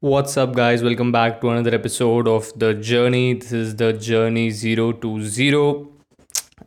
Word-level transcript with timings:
What's 0.00 0.36
up, 0.36 0.54
guys? 0.54 0.80
Welcome 0.80 1.10
back 1.10 1.40
to 1.40 1.50
another 1.50 1.74
episode 1.74 2.28
of 2.28 2.52
The 2.56 2.72
Journey. 2.72 3.34
This 3.34 3.50
is 3.50 3.74
The 3.74 3.92
Journey 3.92 4.52
0 4.52 4.92
to 4.92 5.20
0. 5.24 5.88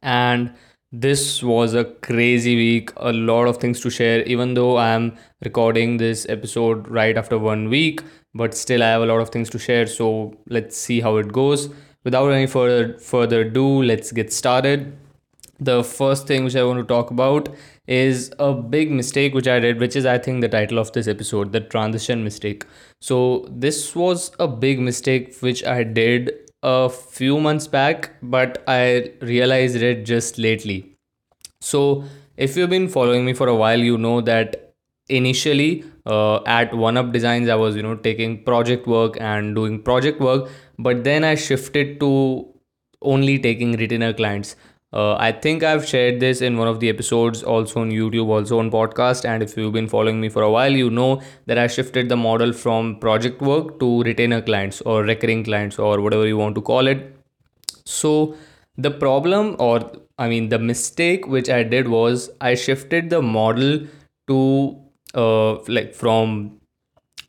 And 0.03 0.53
this 0.91 1.41
was 1.41 1.73
a 1.73 1.85
crazy 1.85 2.57
week. 2.57 2.91
A 2.97 3.13
lot 3.13 3.47
of 3.47 3.55
things 3.55 3.79
to 3.83 3.89
share, 3.89 4.21
even 4.23 4.53
though 4.53 4.75
I'm 4.75 5.15
recording 5.45 5.95
this 5.95 6.25
episode 6.27 6.89
right 6.89 7.17
after 7.17 7.39
one 7.39 7.69
week. 7.69 8.03
But 8.33 8.53
still, 8.53 8.83
I 8.83 8.87
have 8.87 9.01
a 9.01 9.05
lot 9.05 9.21
of 9.21 9.29
things 9.29 9.49
to 9.51 9.57
share. 9.57 9.87
So 9.87 10.33
let's 10.49 10.75
see 10.75 10.99
how 10.99 11.15
it 11.15 11.31
goes. 11.31 11.69
Without 12.03 12.27
any 12.31 12.47
further 12.47 12.99
further 12.99 13.43
ado, 13.43 13.81
let's 13.81 14.11
get 14.11 14.33
started 14.33 14.91
the 15.61 15.83
first 15.83 16.27
thing 16.27 16.43
which 16.43 16.55
I 16.55 16.63
want 16.63 16.79
to 16.79 16.85
talk 16.85 17.11
about 17.11 17.47
is 17.87 18.31
a 18.39 18.53
big 18.53 18.91
mistake 18.91 19.33
which 19.33 19.47
I 19.47 19.59
did, 19.59 19.79
which 19.79 19.95
is, 19.95 20.05
I 20.05 20.17
think, 20.17 20.41
the 20.41 20.49
title 20.49 20.79
of 20.79 20.91
this 20.93 21.07
episode, 21.07 21.51
the 21.51 21.61
transition 21.61 22.23
mistake. 22.23 22.65
So, 23.01 23.47
this 23.49 23.95
was 23.95 24.31
a 24.39 24.47
big 24.47 24.79
mistake 24.79 25.35
which 25.39 25.63
I 25.65 25.83
did 25.83 26.31
a 26.63 26.89
few 26.89 27.39
months 27.39 27.67
back, 27.67 28.11
but 28.21 28.63
I 28.67 29.11
realized 29.21 29.77
it 29.77 30.05
just 30.05 30.37
lately. 30.37 30.95
So, 31.59 32.03
if 32.37 32.55
you've 32.55 32.69
been 32.69 32.87
following 32.87 33.25
me 33.25 33.33
for 33.33 33.47
a 33.47 33.55
while, 33.55 33.79
you 33.79 33.97
know 33.97 34.21
that 34.21 34.73
initially 35.09 35.83
uh, 36.05 36.41
at 36.43 36.73
one 36.73 36.97
up 36.97 37.11
designs 37.11 37.49
i 37.49 37.55
was 37.55 37.75
you 37.75 37.83
know 37.83 37.95
taking 37.95 38.43
project 38.43 38.87
work 38.87 39.17
and 39.19 39.55
doing 39.55 39.81
project 39.81 40.21
work 40.21 40.49
but 40.79 41.03
then 41.03 41.23
i 41.23 41.35
shifted 41.35 41.99
to 41.99 42.47
only 43.01 43.37
taking 43.37 43.73
retainer 43.73 44.13
clients 44.13 44.55
uh, 44.93 45.15
I 45.15 45.31
think 45.31 45.63
I've 45.63 45.87
shared 45.87 46.19
this 46.19 46.41
in 46.41 46.57
one 46.57 46.67
of 46.67 46.81
the 46.81 46.89
episodes, 46.89 47.43
also 47.43 47.79
on 47.79 47.91
YouTube, 47.91 48.27
also 48.27 48.59
on 48.59 48.69
podcast. 48.69 49.23
And 49.23 49.41
if 49.41 49.55
you've 49.55 49.71
been 49.71 49.87
following 49.87 50.19
me 50.19 50.27
for 50.27 50.41
a 50.41 50.51
while, 50.51 50.71
you 50.71 50.89
know 50.89 51.21
that 51.45 51.57
I 51.57 51.67
shifted 51.67 52.09
the 52.09 52.17
model 52.17 52.51
from 52.51 52.99
project 52.99 53.41
work 53.41 53.79
to 53.79 54.03
retainer 54.03 54.41
clients 54.41 54.81
or 54.81 55.03
recurring 55.03 55.45
clients 55.45 55.79
or 55.79 56.01
whatever 56.01 56.27
you 56.27 56.37
want 56.37 56.55
to 56.55 56.61
call 56.61 56.87
it. 56.87 57.15
So 57.85 58.35
the 58.77 58.91
problem, 58.91 59.55
or 59.59 59.91
I 60.17 60.27
mean, 60.27 60.49
the 60.49 60.59
mistake 60.59 61.25
which 61.25 61.49
I 61.49 61.63
did 61.63 61.87
was 61.87 62.29
I 62.41 62.55
shifted 62.55 63.09
the 63.09 63.21
model 63.21 63.87
to 64.27 64.77
uh, 65.15 65.53
like 65.63 65.95
from 65.95 66.59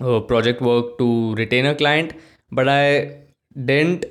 uh, 0.01 0.19
project 0.21 0.61
work 0.61 0.99
to 0.99 1.35
retainer 1.35 1.77
client, 1.77 2.15
but 2.51 2.69
I 2.69 3.19
didn't 3.65 4.07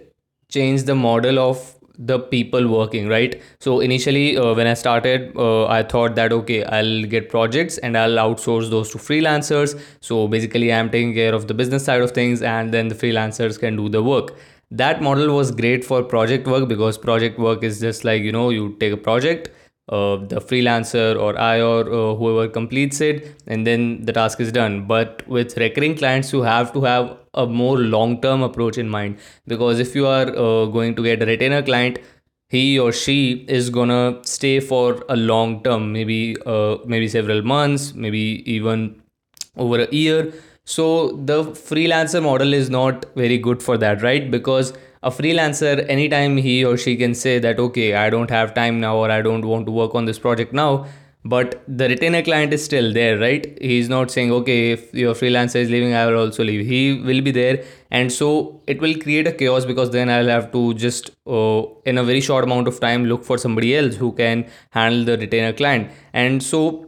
change 0.49 0.83
the 0.83 0.95
model 0.95 1.37
of 1.37 1.75
the 2.05 2.19
people 2.19 2.67
working 2.67 3.07
right? 3.07 3.41
So 3.59 3.79
initially 3.79 4.37
uh, 4.37 4.53
when 4.53 4.67
i 4.67 4.73
started 4.73 5.35
uh, 5.35 5.65
i 5.67 5.81
thought 5.83 6.15
that 6.15 6.33
okay 6.37 6.63
i'll 6.63 7.03
get 7.03 7.29
projects 7.29 7.77
and 7.77 7.97
i'll 7.97 8.21
outsource 8.27 8.69
those 8.69 8.89
to 8.91 8.97
freelancers. 8.97 9.79
So 10.01 10.27
basically 10.27 10.73
i'm 10.73 10.89
taking 10.89 11.13
care 11.13 11.33
of 11.33 11.47
the 11.47 11.53
business 11.53 11.85
side 11.85 12.01
of 12.01 12.11
things 12.11 12.41
and 12.41 12.73
then 12.73 12.87
the 12.87 12.95
freelancers 12.95 13.59
can 13.59 13.75
do 13.75 13.89
the 13.89 14.03
work. 14.03 14.35
That 14.71 15.01
model 15.01 15.35
was 15.35 15.51
great 15.51 15.83
for 15.83 16.01
project 16.01 16.47
work 16.47 16.67
because 16.67 16.97
project 16.97 17.37
work 17.37 17.63
is 17.63 17.81
just 17.81 18.05
like 18.05 18.23
you 18.23 18.31
know 18.31 18.49
you 18.49 18.75
take 18.79 18.93
a 18.93 18.97
project 19.09 19.49
uh, 19.89 20.17
the 20.17 20.39
freelancer 20.39 21.19
or 21.19 21.37
I 21.37 21.61
or 21.61 21.81
uh, 21.81 22.15
whoever 22.15 22.47
completes 22.47 23.01
it, 23.01 23.35
and 23.47 23.65
then 23.65 24.05
the 24.05 24.13
task 24.13 24.39
is 24.39 24.51
done. 24.51 24.85
But 24.85 25.27
with 25.27 25.57
recurring 25.57 25.95
clients, 25.95 26.31
you 26.31 26.41
have 26.43 26.71
to 26.73 26.83
have 26.83 27.17
a 27.33 27.45
more 27.45 27.77
long 27.77 28.21
term 28.21 28.41
approach 28.41 28.77
in 28.77 28.89
mind 28.89 29.17
because 29.47 29.79
if 29.79 29.95
you 29.95 30.07
are 30.07 30.27
uh, 30.29 30.65
going 30.65 30.95
to 30.95 31.03
get 31.03 31.21
a 31.21 31.25
retainer 31.25 31.61
client, 31.61 31.99
he 32.49 32.77
or 32.77 32.91
she 32.91 33.45
is 33.47 33.69
gonna 33.69 34.19
stay 34.23 34.59
for 34.59 35.03
a 35.07 35.15
long 35.15 35.63
term, 35.63 35.91
maybe 35.93 36.35
uh, 36.45 36.77
maybe 36.85 37.07
several 37.07 37.41
months, 37.41 37.93
maybe 37.93 38.43
even 38.45 39.01
over 39.57 39.81
a 39.81 39.95
year. 39.95 40.33
So 40.65 41.11
the 41.31 41.43
freelancer 41.43 42.21
model 42.21 42.53
is 42.53 42.69
not 42.69 43.05
very 43.15 43.37
good 43.37 43.63
for 43.63 43.77
that, 43.77 44.01
right? 44.01 44.29
Because 44.29 44.73
a 45.03 45.09
freelancer 45.09 45.85
anytime 45.89 46.37
he 46.37 46.63
or 46.63 46.77
she 46.77 46.95
can 46.95 47.13
say 47.13 47.39
that 47.39 47.59
okay 47.59 47.93
i 47.95 48.09
don't 48.09 48.29
have 48.29 48.53
time 48.53 48.79
now 48.79 48.95
or 48.97 49.09
i 49.11 49.21
don't 49.21 49.45
want 49.45 49.65
to 49.65 49.71
work 49.71 49.95
on 49.95 50.05
this 50.05 50.19
project 50.19 50.53
now 50.53 50.85
but 51.23 51.63
the 51.67 51.87
retainer 51.87 52.23
client 52.23 52.51
is 52.51 52.65
still 52.65 52.91
there 52.91 53.19
right? 53.19 53.57
He's 53.61 53.89
not 53.89 54.09
saying 54.09 54.31
okay 54.31 54.71
if 54.71 54.93
your 54.93 55.13
freelancer 55.13 55.57
is 55.57 55.69
leaving 55.69 55.93
i 55.93 56.05
will 56.07 56.17
also 56.17 56.43
leave. 56.43 56.65
He 56.65 56.99
will 56.99 57.21
be 57.21 57.31
there 57.31 57.63
and 57.91 58.11
so 58.11 58.61
it 58.65 58.81
will 58.81 58.95
create 58.95 59.27
a 59.27 59.31
chaos 59.31 59.65
because 59.65 59.91
then 59.91 60.09
i'll 60.09 60.27
have 60.27 60.51
to 60.51 60.73
just 60.73 61.11
uh, 61.27 61.63
in 61.85 61.97
a 61.97 62.03
very 62.03 62.21
short 62.21 62.43
amount 62.43 62.67
of 62.67 62.79
time 62.79 63.05
look 63.05 63.23
for 63.23 63.37
somebody 63.37 63.75
else 63.75 63.95
who 63.95 64.11
can 64.13 64.47
handle 64.71 65.05
the 65.05 65.17
retainer 65.17 65.53
client. 65.53 65.91
And 66.13 66.41
so 66.41 66.87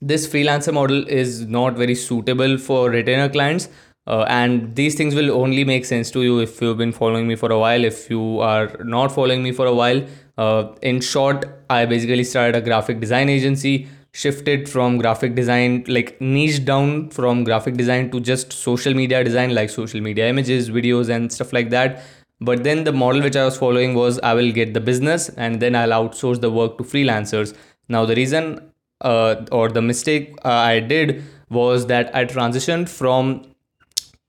this 0.00 0.26
freelancer 0.26 0.72
model 0.72 1.06
is 1.08 1.42
not 1.42 1.74
very 1.74 1.94
suitable 1.94 2.56
for 2.56 2.88
retainer 2.88 3.28
clients 3.28 3.68
uh, 4.08 4.24
and 4.28 4.74
these 4.74 4.94
things 4.96 5.14
will 5.14 5.30
only 5.30 5.64
make 5.64 5.84
sense 5.84 6.10
to 6.10 6.22
you 6.22 6.40
if 6.40 6.60
you've 6.60 6.78
been 6.78 6.92
following 6.92 7.28
me 7.28 7.36
for 7.36 7.52
a 7.52 7.58
while. 7.58 7.84
If 7.84 8.10
you 8.10 8.40
are 8.40 8.68
not 8.82 9.12
following 9.12 9.42
me 9.42 9.52
for 9.52 9.66
a 9.66 9.74
while 9.74 10.02
uh, 10.38 10.72
in 10.82 11.00
short 11.00 11.46
i 11.68 11.84
basically 11.84 12.24
started 12.24 12.56
a 12.56 12.60
graphic 12.68 13.00
design 13.00 13.28
agency 13.28 13.88
shifted 14.12 14.68
from 14.68 14.96
graphic 14.98 15.34
design 15.34 15.84
like 15.96 16.20
niche 16.20 16.64
down 16.64 17.10
from 17.10 17.44
graphic 17.44 17.74
design 17.74 18.10
to 18.10 18.20
just 18.20 18.52
social 18.52 18.94
media 18.94 19.22
design 19.22 19.54
like 19.54 19.68
social 19.68 20.00
media 20.00 20.28
images 20.28 20.70
videos 20.70 21.08
and 21.08 21.32
stuff 21.32 21.52
like 21.52 21.70
that. 21.70 22.02
But 22.40 22.62
then 22.64 22.84
the 22.84 22.92
model 22.92 23.20
which 23.22 23.36
i 23.36 23.44
was 23.44 23.58
following 23.58 23.94
was 23.94 24.18
i 24.20 24.32
will 24.32 24.50
get 24.52 24.72
the 24.72 24.80
business 24.80 25.28
and 25.30 25.60
then 25.60 25.74
i'll 25.74 25.94
outsource 25.98 26.40
the 26.40 26.50
work 26.50 26.78
to 26.78 26.84
freelancers. 26.84 27.54
Now 27.88 28.06
the 28.06 28.14
reason 28.14 28.72
uh, 29.00 29.44
or 29.52 29.68
the 29.68 29.82
mistake 29.82 30.34
uh, 30.44 30.48
i 30.48 30.80
did 30.80 31.22
was 31.50 31.86
that 31.86 32.14
i 32.14 32.24
transitioned 32.24 32.88
from 32.88 33.44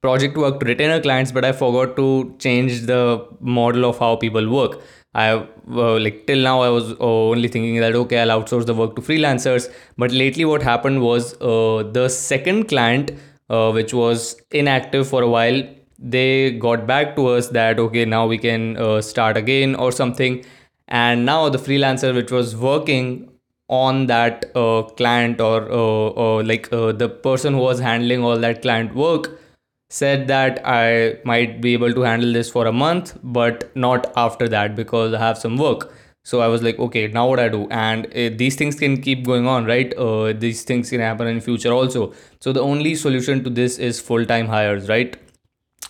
project 0.01 0.37
work 0.37 0.59
to 0.59 0.65
retainer 0.65 0.99
clients 1.01 1.31
but 1.31 1.45
i 1.45 1.51
forgot 1.51 1.95
to 1.95 2.35
change 2.39 2.81
the 2.91 3.25
model 3.39 3.85
of 3.85 3.99
how 3.99 4.15
people 4.15 4.49
work. 4.49 4.81
I 5.15 5.31
uh, 5.31 5.99
like 5.99 6.27
till 6.27 6.43
now 6.43 6.61
i 6.61 6.69
was 6.69 6.91
uh, 6.91 6.97
only 7.01 7.47
thinking 7.47 7.79
that 7.81 7.95
okay 7.95 8.19
i'll 8.19 8.33
outsource 8.39 8.65
the 8.65 8.75
work 8.75 8.95
to 8.95 9.01
freelancers. 9.01 9.67
But 9.97 10.11
lately 10.11 10.45
what 10.45 10.61
happened 10.61 11.01
was 11.01 11.33
uh, 11.41 11.89
the 11.91 12.07
second 12.09 12.67
client 12.67 13.11
uh, 13.49 13.71
which 13.71 13.93
was 13.93 14.39
inactive 14.51 15.07
for 15.07 15.23
a 15.23 15.29
while 15.29 15.63
they 15.97 16.51
got 16.51 16.85
back 16.87 17.15
to 17.15 17.27
us 17.27 17.49
that 17.49 17.79
okay 17.79 18.05
now 18.05 18.27
we 18.27 18.37
can 18.37 18.77
uh, 18.77 19.01
start 19.01 19.35
again 19.35 19.75
or 19.75 19.91
something. 19.91 20.45
And 20.87 21.25
now 21.25 21.49
the 21.49 21.57
freelancer 21.57 22.13
which 22.15 22.31
was 22.31 22.55
working 22.55 23.29
on 23.67 24.07
that 24.07 24.45
uh, 24.55 24.83
client 24.83 25.41
or, 25.41 25.63
or 25.63 26.43
like 26.43 26.69
the 26.69 27.09
person 27.23 27.53
who 27.53 27.59
was 27.59 27.79
handling 27.79 28.23
all 28.23 28.37
that 28.37 28.61
client 28.61 28.95
work 28.95 29.39
said 29.89 30.27
that 30.27 30.61
I 30.65 31.17
might 31.23 31.61
be 31.61 31.73
able 31.73 31.93
to 31.93 32.01
handle 32.01 32.31
this 32.31 32.49
for 32.49 32.67
a 32.67 32.71
month, 32.71 33.17
but 33.23 33.75
not 33.75 34.11
after 34.15 34.47
that 34.47 34.75
because 34.75 35.13
I 35.13 35.19
have 35.19 35.37
some 35.37 35.57
work. 35.57 35.91
So 36.23 36.41
I 36.41 36.47
was 36.47 36.61
like, 36.61 36.77
okay, 36.77 37.07
now 37.07 37.27
what 37.27 37.39
I 37.39 37.49
do? 37.49 37.67
And 37.71 38.05
uh, 38.07 38.29
these 38.37 38.55
things 38.55 38.75
can 38.75 39.01
keep 39.01 39.25
going 39.25 39.47
on, 39.47 39.65
right? 39.65 39.91
Uh, 39.97 40.33
these 40.33 40.63
things 40.63 40.89
can 40.89 40.99
happen 40.99 41.27
in 41.27 41.41
future 41.41 41.73
also. 41.73 42.13
So 42.39 42.53
the 42.53 42.61
only 42.61 42.93
solution 42.93 43.43
to 43.45 43.49
this 43.49 43.79
is 43.79 43.99
full 43.99 44.25
time 44.25 44.47
hires, 44.47 44.89
right? 44.89 45.17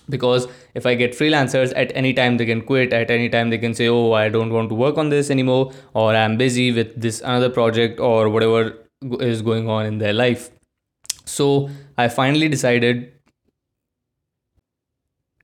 Because 0.08 0.48
if 0.76 0.86
I 0.86 0.96
get 0.96 1.12
freelancers 1.12 1.74
at 1.76 1.92
any 1.94 2.14
time, 2.14 2.38
they 2.38 2.46
can 2.46 2.62
quit. 2.62 2.94
At 2.94 3.12
any 3.12 3.28
time, 3.28 3.50
they 3.50 3.58
can 3.58 3.74
say, 3.74 3.90
oh, 3.90 4.14
I 4.14 4.30
don't 4.30 4.54
want 4.54 4.70
to 4.70 4.76
work 4.76 4.98
on 4.98 5.10
this 5.10 5.30
anymore, 5.30 5.74
or 5.94 6.16
I'm 6.16 6.38
busy 6.38 6.72
with 6.72 7.00
this 7.00 7.22
another 7.22 7.50
project, 7.50 8.00
or 8.00 8.30
whatever 8.30 8.78
is 9.20 9.42
going 9.42 9.70
on 9.70 9.86
in 9.86 9.98
their 9.98 10.14
life. 10.14 10.50
So 11.26 11.70
I 11.98 12.08
finally 12.08 12.50
decided 12.50 13.12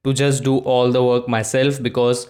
to 0.05 0.13
just 0.13 0.43
do 0.43 0.57
all 0.59 0.91
the 0.91 1.03
work 1.03 1.27
myself 1.27 1.81
because 1.81 2.27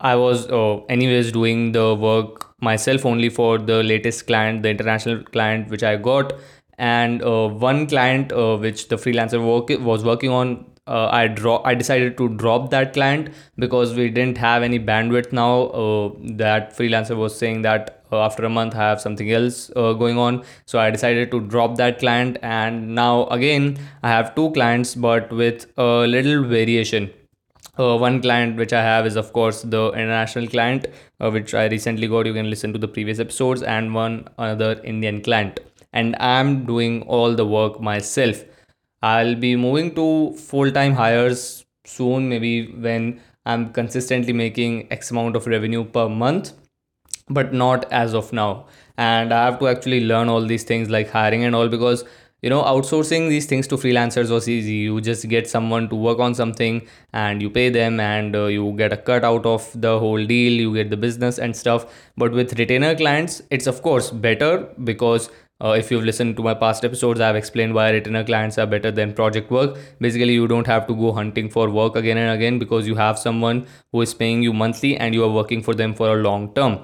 I 0.00 0.14
was 0.14 0.46
uh, 0.48 0.84
anyways 0.84 1.32
doing 1.32 1.72
the 1.72 1.94
work 1.94 2.54
myself 2.60 3.06
only 3.06 3.30
for 3.30 3.58
the 3.58 3.82
latest 3.82 4.26
client, 4.26 4.62
the 4.62 4.68
international 4.68 5.24
client 5.24 5.68
which 5.70 5.82
I 5.82 5.96
got, 5.96 6.34
and 6.78 7.22
uh, 7.22 7.48
one 7.48 7.86
client 7.86 8.32
uh, 8.32 8.56
which 8.56 8.88
the 8.88 8.96
freelancer 8.96 9.44
work 9.44 9.70
was 9.80 10.04
working 10.04 10.30
on. 10.30 10.66
Uh, 10.86 11.08
I 11.08 11.26
draw. 11.26 11.62
I 11.64 11.74
decided 11.74 12.16
to 12.18 12.28
drop 12.28 12.70
that 12.70 12.92
client 12.92 13.30
because 13.58 13.94
we 13.94 14.08
didn't 14.08 14.38
have 14.38 14.62
any 14.62 14.78
bandwidth 14.78 15.32
now. 15.32 15.62
Uh, 15.62 16.10
that 16.36 16.76
freelancer 16.76 17.16
was 17.16 17.36
saying 17.36 17.62
that 17.62 17.95
after 18.12 18.44
a 18.44 18.48
month 18.48 18.74
I 18.74 18.78
have 18.78 19.00
something 19.00 19.30
else 19.30 19.70
uh, 19.76 19.92
going 19.92 20.18
on. 20.18 20.44
So 20.66 20.78
I 20.78 20.90
decided 20.90 21.30
to 21.30 21.40
drop 21.40 21.76
that 21.76 21.98
client 21.98 22.38
and 22.42 22.94
now 22.94 23.26
again 23.28 23.78
I 24.02 24.08
have 24.08 24.34
two 24.34 24.50
clients 24.52 24.94
but 24.94 25.32
with 25.32 25.66
a 25.76 26.06
little 26.06 26.44
variation. 26.44 27.10
Uh, 27.78 27.96
one 27.98 28.22
client 28.22 28.56
which 28.56 28.72
I 28.72 28.82
have 28.82 29.06
is 29.06 29.16
of 29.16 29.32
course 29.32 29.62
the 29.62 29.92
international 29.92 30.46
client 30.46 30.86
uh, 31.20 31.30
which 31.30 31.54
I 31.54 31.66
recently 31.66 32.08
got. 32.08 32.26
You 32.26 32.32
can 32.32 32.48
listen 32.48 32.72
to 32.72 32.78
the 32.78 32.88
previous 32.88 33.18
episodes 33.18 33.62
and 33.62 33.94
one 33.94 34.28
another 34.38 34.80
Indian 34.82 35.20
client. 35.22 35.60
And 35.92 36.16
I'm 36.20 36.66
doing 36.66 37.02
all 37.02 37.34
the 37.34 37.46
work 37.46 37.80
myself. 37.80 38.44
I'll 39.02 39.34
be 39.34 39.56
moving 39.56 39.94
to 39.94 40.32
full-time 40.36 40.94
hires 40.94 41.64
soon 41.84 42.28
maybe 42.28 42.72
when 42.72 43.20
I'm 43.44 43.72
consistently 43.72 44.32
making 44.32 44.90
X 44.90 45.10
amount 45.10 45.36
of 45.36 45.46
revenue 45.46 45.84
per 45.84 46.08
month 46.08 46.52
but 47.28 47.52
not 47.52 47.90
as 47.92 48.14
of 48.14 48.32
now. 48.32 48.66
And 48.96 49.32
i 49.32 49.44
have 49.44 49.58
to 49.58 49.68
actually 49.68 50.04
learn 50.06 50.28
all 50.28 50.46
these 50.46 50.64
things 50.64 50.88
like 50.88 51.10
hiring 51.10 51.44
and 51.44 51.54
all 51.54 51.68
because 51.68 52.04
you 52.42 52.50
know 52.50 52.62
outsourcing 52.62 53.28
these 53.28 53.46
things 53.46 53.66
to 53.68 53.76
freelancers 53.76 54.30
was 54.30 54.48
easy. 54.48 54.74
You 54.74 55.00
just 55.00 55.28
get 55.28 55.48
someone 55.48 55.88
to 55.88 55.96
work 55.96 56.18
on 56.18 56.34
something 56.34 56.86
and 57.12 57.42
you 57.42 57.50
pay 57.50 57.68
them 57.70 57.98
and 58.00 58.36
uh, 58.36 58.46
you 58.46 58.72
get 58.76 58.92
a 58.92 58.96
cut 58.96 59.24
out 59.24 59.46
of 59.46 59.70
the 59.74 59.98
whole 59.98 60.24
deal 60.24 60.52
you 60.52 60.74
get 60.74 60.90
the 60.90 60.96
business 60.96 61.38
and 61.38 61.56
stuff. 61.56 61.86
But 62.16 62.32
with 62.32 62.58
retainer 62.58 62.94
clients 62.94 63.42
it's 63.50 63.66
of 63.66 63.82
course 63.82 64.10
better 64.10 64.68
because 64.84 65.28
uh, 65.60 65.70
if 65.70 65.90
you've 65.90 66.04
listened 66.04 66.36
to 66.36 66.42
my 66.42 66.52
past 66.52 66.84
episodes 66.84 67.18
i've 67.18 67.34
explained 67.34 67.72
why 67.74 67.90
retainer 67.90 68.22
clients 68.22 68.58
are 68.58 68.66
better 68.66 68.90
than 68.90 69.12
project 69.12 69.50
work. 69.50 69.78
Basically 70.00 70.34
you 70.34 70.46
don't 70.46 70.66
have 70.66 70.86
to 70.86 70.94
go 70.94 71.12
hunting 71.12 71.50
for 71.50 71.70
work 71.70 71.96
again 71.96 72.18
and 72.18 72.30
again 72.30 72.58
because 72.58 72.86
you 72.86 72.94
have 72.94 73.18
someone 73.18 73.66
who 73.92 74.02
is 74.02 74.14
paying 74.14 74.42
you 74.42 74.52
monthly 74.52 74.96
and 74.96 75.14
you 75.14 75.24
are 75.24 75.30
working 75.30 75.62
for 75.62 75.74
them 75.74 75.94
for 75.94 76.18
a 76.18 76.22
long 76.22 76.54
term 76.54 76.78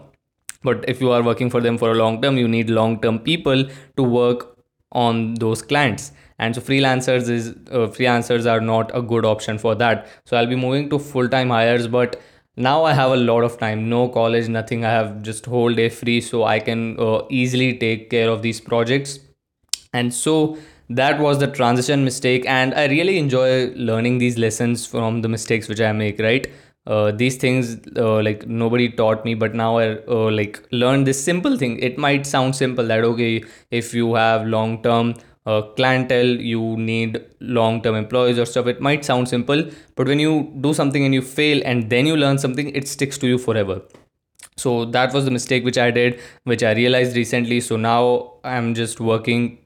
but 0.62 0.84
if 0.88 1.00
you 1.00 1.10
are 1.10 1.22
working 1.22 1.50
for 1.50 1.60
them 1.60 1.78
for 1.78 1.90
a 1.92 1.94
long 1.94 2.20
term 2.22 2.38
you 2.38 2.48
need 2.48 2.70
long 2.70 3.00
term 3.00 3.18
people 3.18 3.64
to 3.96 4.02
work 4.02 4.58
on 4.92 5.34
those 5.34 5.62
clients. 5.62 6.12
And 6.38 6.54
so 6.54 6.60
freelancers 6.60 7.28
is 7.28 7.50
uh, 7.70 7.88
freelancers 7.96 8.50
are 8.50 8.60
not 8.60 8.90
a 8.94 9.02
good 9.02 9.24
option 9.24 9.58
for 9.58 9.74
that. 9.76 10.08
So 10.24 10.36
i'll 10.36 10.46
be 10.46 10.56
moving 10.56 10.90
to 10.90 10.98
full 10.98 11.28
time 11.28 11.50
hires 11.50 11.86
but 11.86 12.20
now 12.56 12.84
i 12.84 12.92
have 12.92 13.12
a 13.12 13.16
lot 13.16 13.44
of 13.44 13.58
time. 13.58 13.88
No 13.88 14.08
college 14.08 14.48
nothing. 14.48 14.84
I 14.84 14.90
have 14.90 15.22
just 15.22 15.46
whole 15.46 15.72
day 15.72 15.88
free 15.88 16.20
so 16.20 16.44
i 16.44 16.58
can 16.58 16.98
uh, 16.98 17.22
easily 17.30 17.76
take 17.78 18.10
care 18.10 18.28
of 18.28 18.42
these 18.42 18.60
projects. 18.60 19.18
And 19.94 20.12
so 20.12 20.58
that 20.90 21.18
was 21.18 21.38
the 21.38 21.46
transition 21.46 22.04
mistake 22.04 22.44
and 22.46 22.74
i 22.74 22.86
really 22.86 23.16
enjoy 23.18 23.68
learning 23.90 24.18
these 24.18 24.36
lessons 24.36 24.84
from 24.86 25.22
the 25.22 25.28
mistakes 25.28 25.68
which 25.68 25.80
i 25.80 25.92
make 25.92 26.18
right 26.18 26.50
uh, 26.86 27.12
these 27.12 27.36
things 27.36 27.78
uh, 27.96 28.20
like 28.22 28.46
nobody 28.46 28.88
taught 28.88 29.24
me 29.24 29.34
but 29.34 29.54
now 29.54 29.78
i 29.78 29.96
uh, 30.08 30.30
like 30.30 30.62
learned 30.72 31.06
this 31.06 31.22
simple 31.22 31.56
thing. 31.56 31.78
It 31.78 31.98
might 31.98 32.26
sound 32.26 32.56
simple 32.56 32.86
that 32.86 33.04
okay 33.04 33.44
if 33.70 33.94
you 33.94 34.14
have 34.14 34.46
long 34.46 34.82
term 34.82 35.14
uh, 35.46 35.62
clientele 35.76 36.26
you 36.26 36.76
need 36.76 37.24
long 37.40 37.82
term 37.82 37.94
employees 37.94 38.38
or 38.38 38.46
stuff 38.46 38.66
it 38.66 38.80
might 38.80 39.04
sound 39.04 39.28
simple 39.28 39.64
but 39.96 40.06
when 40.06 40.18
you 40.18 40.52
do 40.60 40.74
something 40.74 41.04
and 41.04 41.14
you 41.14 41.22
fail 41.22 41.60
and 41.64 41.90
then 41.90 42.06
you 42.06 42.16
learn 42.16 42.38
something 42.38 42.70
it 42.70 42.88
sticks 42.88 43.18
to 43.18 43.28
you 43.28 43.38
forever. 43.38 43.80
So 44.56 44.84
that 44.86 45.14
was 45.14 45.24
the 45.24 45.30
mistake 45.30 45.64
which 45.64 45.78
i 45.78 45.90
did 45.90 46.20
which 46.44 46.62
i 46.64 46.72
realized 46.72 47.16
recently. 47.16 47.60
So 47.60 47.76
now 47.76 48.34
i'm 48.42 48.74
just 48.74 48.98
working 48.98 49.58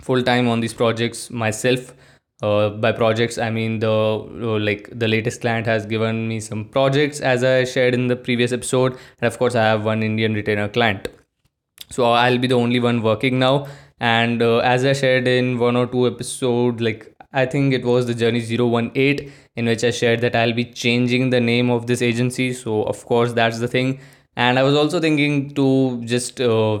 full 0.00 0.22
time 0.22 0.48
on 0.48 0.60
these 0.60 0.74
projects 0.74 1.30
myself 1.30 1.92
uh, 2.42 2.70
by 2.70 2.90
projects 2.90 3.38
i 3.38 3.48
mean 3.50 3.78
the 3.78 3.90
uh, 3.90 4.58
like 4.68 4.88
the 4.92 5.08
latest 5.08 5.40
client 5.40 5.66
has 5.66 5.86
given 5.86 6.26
me 6.28 6.40
some 6.40 6.64
projects 6.76 7.20
as 7.20 7.44
i 7.44 7.64
shared 7.64 7.94
in 7.94 8.08
the 8.08 8.16
previous 8.16 8.52
episode. 8.52 8.92
And 9.20 9.28
of 9.32 9.38
course 9.38 9.54
i 9.54 9.62
have 9.62 9.84
one 9.84 10.02
indian 10.02 10.34
retainer 10.34 10.68
client. 10.68 11.08
So 11.90 12.04
i'll 12.10 12.38
be 12.38 12.48
the 12.48 12.56
only 12.56 12.80
one 12.80 13.02
working 13.02 13.38
now. 13.38 13.66
And 14.00 14.42
uh, 14.42 14.58
as 14.58 14.84
i 14.84 14.92
shared 14.92 15.28
in 15.28 15.58
one 15.58 15.76
or 15.76 15.86
two 15.86 16.06
episodes 16.06 16.80
like 16.80 17.14
i 17.32 17.46
think 17.46 17.72
it 17.72 17.84
was 17.84 18.06
the 18.06 18.14
journey 18.14 18.40
018 18.40 19.32
in 19.56 19.66
which 19.66 19.84
i 19.84 19.90
shared 19.90 20.20
that 20.22 20.34
i'll 20.34 20.52
be 20.52 20.64
changing 20.64 21.30
the 21.30 21.40
name 21.40 21.70
of 21.70 21.86
this 21.86 22.02
agency. 22.02 22.52
So 22.52 22.82
of 22.82 23.04
course 23.06 23.32
that's 23.32 23.60
the 23.60 23.68
thing. 23.68 24.00
And 24.34 24.58
i 24.58 24.62
was 24.64 24.74
also 24.74 24.98
thinking 24.98 25.54
to 25.54 26.02
just 26.04 26.40
uh, 26.40 26.80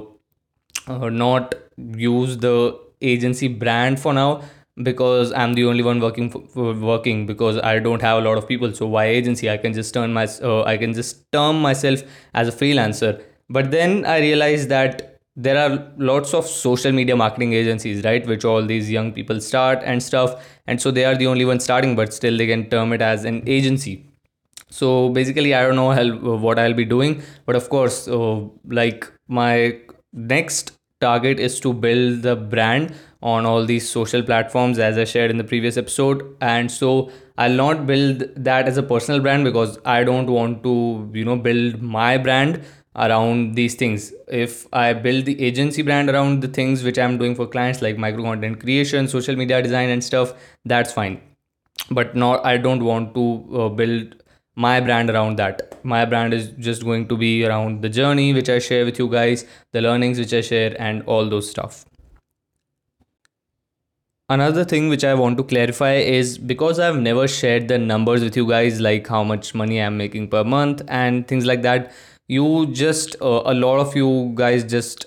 uh, 0.88 1.08
not 1.08 1.54
use 1.76 2.36
the 2.38 2.80
agency 3.00 3.48
brand 3.48 4.00
for 4.00 4.12
now 4.12 4.42
because 4.82 5.32
I'm 5.32 5.54
the 5.54 5.64
only 5.64 5.82
one 5.82 6.00
working 6.00 6.30
for, 6.30 6.72
working 6.74 7.26
because 7.26 7.58
I 7.58 7.78
don't 7.78 8.00
have 8.00 8.18
a 8.18 8.26
lot 8.26 8.38
of 8.38 8.48
people. 8.48 8.72
So 8.72 8.86
why 8.86 9.06
agency? 9.06 9.50
I 9.50 9.56
can 9.56 9.72
just 9.72 9.92
turn 9.92 10.12
my 10.12 10.26
uh, 10.42 10.62
I 10.62 10.76
can 10.76 10.94
just 10.94 11.30
term 11.32 11.60
myself 11.60 12.02
as 12.34 12.48
a 12.48 12.52
freelancer. 12.52 13.22
But 13.48 13.70
then 13.70 14.04
I 14.06 14.20
realized 14.20 14.68
that 14.70 15.18
there 15.36 15.58
are 15.58 15.92
lots 15.96 16.34
of 16.34 16.46
social 16.46 16.92
media 16.92 17.16
marketing 17.16 17.52
agencies, 17.54 18.04
right? 18.04 18.26
Which 18.26 18.44
all 18.44 18.64
these 18.64 18.90
young 18.90 19.12
people 19.12 19.40
start 19.40 19.80
and 19.82 20.02
stuff, 20.02 20.46
and 20.66 20.80
so 20.80 20.90
they 20.90 21.04
are 21.04 21.14
the 21.14 21.26
only 21.26 21.44
ones 21.44 21.64
starting, 21.64 21.96
but 21.96 22.12
still 22.12 22.36
they 22.36 22.46
can 22.46 22.68
term 22.70 22.92
it 22.92 23.02
as 23.02 23.24
an 23.24 23.42
agency. 23.46 24.06
So 24.68 25.10
basically, 25.10 25.54
I 25.54 25.62
don't 25.62 25.76
know 25.76 25.90
how, 25.90 26.36
what 26.36 26.58
I'll 26.58 26.74
be 26.74 26.84
doing, 26.86 27.22
but 27.44 27.56
of 27.56 27.68
course, 27.68 28.08
uh, 28.08 28.40
like 28.66 29.10
my 29.28 29.78
next 30.12 30.72
target 31.00 31.40
is 31.40 31.60
to 31.60 31.72
build 31.72 32.22
the 32.22 32.36
brand 32.36 32.94
on 33.22 33.46
all 33.46 33.64
these 33.64 33.88
social 33.88 34.22
platforms 34.22 34.78
as 34.78 34.98
I 34.98 35.04
shared 35.04 35.30
in 35.30 35.36
the 35.36 35.44
previous 35.44 35.76
episode. 35.76 36.36
And 36.40 36.70
so 36.70 37.10
I'll 37.38 37.52
not 37.54 37.86
build 37.86 38.24
that 38.36 38.66
as 38.66 38.76
a 38.76 38.82
personal 38.82 39.20
brand 39.20 39.44
because 39.44 39.78
I 39.84 40.04
don't 40.04 40.26
want 40.26 40.62
to, 40.64 41.10
you 41.14 41.24
know, 41.24 41.36
build 41.36 41.80
my 41.80 42.18
brand 42.18 42.62
around 42.96 43.54
these 43.54 43.74
things. 43.74 44.12
If 44.28 44.66
I 44.72 44.92
build 44.92 45.24
the 45.24 45.40
agency 45.40 45.82
brand 45.82 46.10
around 46.10 46.42
the 46.42 46.48
things 46.48 46.82
which 46.82 46.98
I'm 46.98 47.18
doing 47.18 47.34
for 47.34 47.46
clients 47.46 47.80
like 47.80 47.96
micro 47.96 48.22
content 48.24 48.60
creation, 48.60 49.08
social 49.08 49.36
media 49.36 49.62
design, 49.62 49.88
and 49.88 50.04
stuff, 50.04 50.34
that's 50.64 50.92
fine. 50.92 51.20
But 51.90 52.14
not, 52.14 52.44
I 52.44 52.58
don't 52.58 52.84
want 52.84 53.14
to 53.14 53.48
uh, 53.54 53.68
build 53.68 54.16
my 54.56 54.80
brand 54.80 55.08
around 55.08 55.36
that. 55.36 55.82
My 55.84 56.04
brand 56.04 56.34
is 56.34 56.50
just 56.58 56.84
going 56.84 57.08
to 57.08 57.16
be 57.16 57.46
around 57.46 57.80
the 57.82 57.88
journey 57.88 58.34
which 58.34 58.50
I 58.50 58.58
share 58.58 58.84
with 58.84 58.98
you 58.98 59.08
guys, 59.08 59.46
the 59.72 59.80
learnings 59.80 60.18
which 60.18 60.34
I 60.34 60.42
share, 60.42 60.76
and 60.78 61.02
all 61.04 61.28
those 61.28 61.48
stuff. 61.48 61.86
Another 64.32 64.64
thing 64.64 64.88
which 64.88 65.04
I 65.04 65.12
want 65.12 65.36
to 65.36 65.44
clarify 65.44 65.96
is 65.96 66.38
because 66.38 66.78
I've 66.78 66.98
never 66.98 67.28
shared 67.28 67.68
the 67.68 67.76
numbers 67.76 68.22
with 68.22 68.34
you 68.34 68.48
guys, 68.48 68.80
like 68.80 69.06
how 69.06 69.22
much 69.22 69.54
money 69.54 69.78
I'm 69.78 69.98
making 69.98 70.28
per 70.28 70.42
month 70.42 70.80
and 70.88 71.28
things 71.28 71.44
like 71.44 71.60
that, 71.62 71.92
you 72.28 72.66
just, 72.68 73.14
uh, 73.20 73.42
a 73.44 73.52
lot 73.52 73.78
of 73.80 73.94
you 73.94 74.32
guys 74.34 74.64
just, 74.64 75.04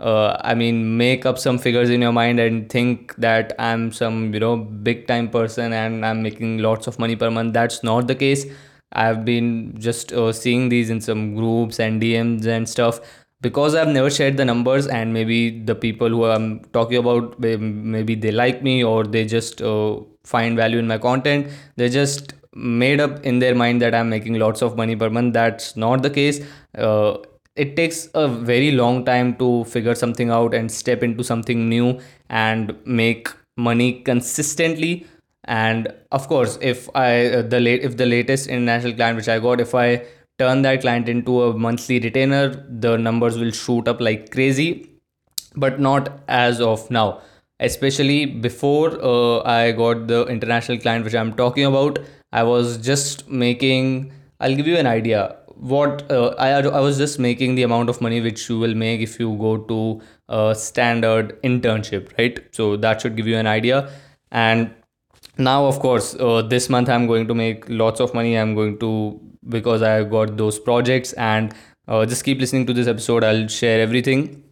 uh, 0.00 0.36
I 0.40 0.56
mean, 0.56 0.96
make 0.96 1.24
up 1.24 1.38
some 1.38 1.56
figures 1.56 1.88
in 1.88 2.02
your 2.02 2.10
mind 2.10 2.40
and 2.40 2.68
think 2.68 3.14
that 3.14 3.54
I'm 3.60 3.92
some, 3.92 4.34
you 4.34 4.40
know, 4.40 4.56
big 4.56 5.06
time 5.06 5.28
person 5.28 5.72
and 5.72 6.04
I'm 6.04 6.24
making 6.24 6.58
lots 6.58 6.88
of 6.88 6.98
money 6.98 7.14
per 7.14 7.30
month. 7.30 7.54
That's 7.54 7.84
not 7.84 8.08
the 8.08 8.16
case. 8.16 8.44
I've 8.90 9.24
been 9.24 9.78
just 9.78 10.12
uh, 10.12 10.32
seeing 10.32 10.68
these 10.68 10.90
in 10.90 11.00
some 11.00 11.36
groups 11.36 11.78
and 11.78 12.02
DMs 12.02 12.44
and 12.46 12.68
stuff 12.68 13.00
because 13.44 13.74
I've 13.74 13.88
never 13.96 14.10
shared 14.10 14.38
the 14.38 14.44
numbers, 14.44 14.86
and 14.86 15.12
maybe 15.12 15.38
the 15.70 15.74
people 15.74 16.08
who 16.08 16.24
I'm 16.24 16.60
talking 16.78 16.96
about, 16.98 17.38
maybe 17.40 18.14
they 18.14 18.32
like 18.32 18.62
me 18.62 18.82
or 18.92 19.04
they 19.04 19.24
just 19.26 19.62
uh, 19.62 20.00
find 20.24 20.56
value 20.56 20.78
in 20.78 20.88
my 20.88 20.98
content. 20.98 21.48
They 21.76 21.88
just 21.90 22.34
made 22.54 23.00
up 23.00 23.22
in 23.32 23.40
their 23.40 23.54
mind 23.54 23.82
that 23.82 23.94
I'm 23.94 24.08
making 24.08 24.38
lots 24.46 24.62
of 24.62 24.76
money 24.76 24.96
per 24.96 25.10
month. 25.10 25.34
That's 25.34 25.76
not 25.76 26.02
the 26.02 26.10
case. 26.10 26.40
Uh, 26.76 27.18
it 27.54 27.76
takes 27.76 28.08
a 28.14 28.26
very 28.28 28.70
long 28.72 29.04
time 29.04 29.36
to 29.36 29.64
figure 29.64 29.94
something 29.94 30.30
out 30.30 30.54
and 30.54 30.72
step 30.72 31.02
into 31.02 31.22
something 31.22 31.68
new 31.68 32.00
and 32.28 32.74
make 32.84 33.28
money 33.56 33.92
consistently 34.08 35.06
and 35.44 35.88
of 36.10 36.26
course 36.26 36.58
if 36.60 36.88
i 36.94 37.26
uh, 37.26 37.42
the 37.42 37.60
late 37.60 37.84
if 37.88 37.96
the 37.98 38.06
latest 38.06 38.48
international 38.48 38.94
client 38.94 39.16
which 39.16 39.28
i 39.28 39.38
got 39.38 39.60
if 39.60 39.74
i 39.74 40.02
turn 40.38 40.62
that 40.62 40.80
client 40.80 41.08
into 41.08 41.42
a 41.42 41.56
monthly 41.56 41.98
retainer 42.00 42.48
the 42.86 42.96
numbers 42.96 43.38
will 43.38 43.50
shoot 43.50 43.86
up 43.88 44.00
like 44.00 44.30
crazy 44.30 44.90
but 45.56 45.78
not 45.78 46.20
as 46.28 46.60
of 46.60 46.90
now. 46.90 47.20
Especially 47.60 48.26
before 48.26 48.98
uh, 49.00 49.40
i 49.48 49.70
got 49.70 50.08
the 50.08 50.26
international 50.26 50.76
client 50.76 51.04
which 51.04 51.14
i'm 51.14 51.32
talking 51.32 51.64
about 51.64 52.00
i 52.32 52.42
was 52.42 52.78
just 52.78 53.28
making 53.28 54.10
i'll 54.40 54.54
give 54.56 54.66
you 54.66 54.76
an 54.76 54.86
idea. 54.86 55.36
What 55.56 56.10
uh, 56.10 56.34
I, 56.36 56.48
I 56.50 56.80
was 56.80 56.98
just 56.98 57.20
making 57.20 57.54
the 57.54 57.62
amount 57.62 57.88
of 57.88 58.00
money 58.00 58.20
which 58.20 58.48
you 58.48 58.58
will 58.58 58.74
make 58.74 59.00
if 59.00 59.20
you 59.20 59.36
go 59.36 59.56
to 59.56 60.00
a 60.28 60.54
standard 60.54 61.40
internship 61.42 62.10
right? 62.18 62.40
So 62.50 62.76
that 62.76 63.00
should 63.00 63.16
give 63.16 63.28
you 63.28 63.36
an 63.36 63.46
idea. 63.46 63.88
And 64.32 64.74
now 65.36 65.66
of 65.66 65.78
course 65.80 66.14
uh, 66.20 66.42
this 66.42 66.68
month 66.68 66.88
i'm 66.88 67.06
going 67.06 67.26
to 67.26 67.34
make 67.34 67.64
lots 67.68 68.00
of 68.00 68.14
money 68.14 68.38
i'm 68.38 68.54
going 68.54 68.78
to 68.78 69.20
because 69.48 69.82
I 69.82 70.04
got 70.04 70.36
those 70.36 70.58
projects 70.58 71.12
and 71.14 71.54
uh, 71.88 72.06
just 72.06 72.24
keep 72.24 72.40
listening 72.40 72.66
to 72.66 72.72
this 72.72 72.86
episode. 72.86 73.24
I'll 73.24 73.48
share 73.48 73.80
everything. 73.80 74.42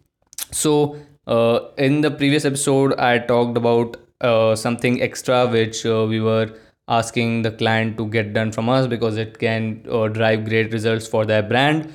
So, 0.51 0.97
uh, 1.25 1.59
in 1.77 2.01
the 2.01 2.11
previous 2.11 2.45
episode, 2.45 2.99
I 2.99 3.19
talked 3.19 3.57
about 3.57 3.97
uh, 4.21 4.55
something 4.55 5.01
extra 5.01 5.47
which 5.47 5.85
uh, 5.85 6.05
we 6.07 6.19
were 6.19 6.53
asking 6.87 7.43
the 7.43 7.51
client 7.51 7.97
to 7.97 8.07
get 8.07 8.33
done 8.33 8.51
from 8.51 8.69
us 8.69 8.87
because 8.87 9.17
it 9.17 9.39
can 9.39 9.85
uh, 9.89 10.07
drive 10.09 10.45
great 10.45 10.71
results 10.73 11.07
for 11.07 11.25
their 11.25 11.41
brand. 11.41 11.91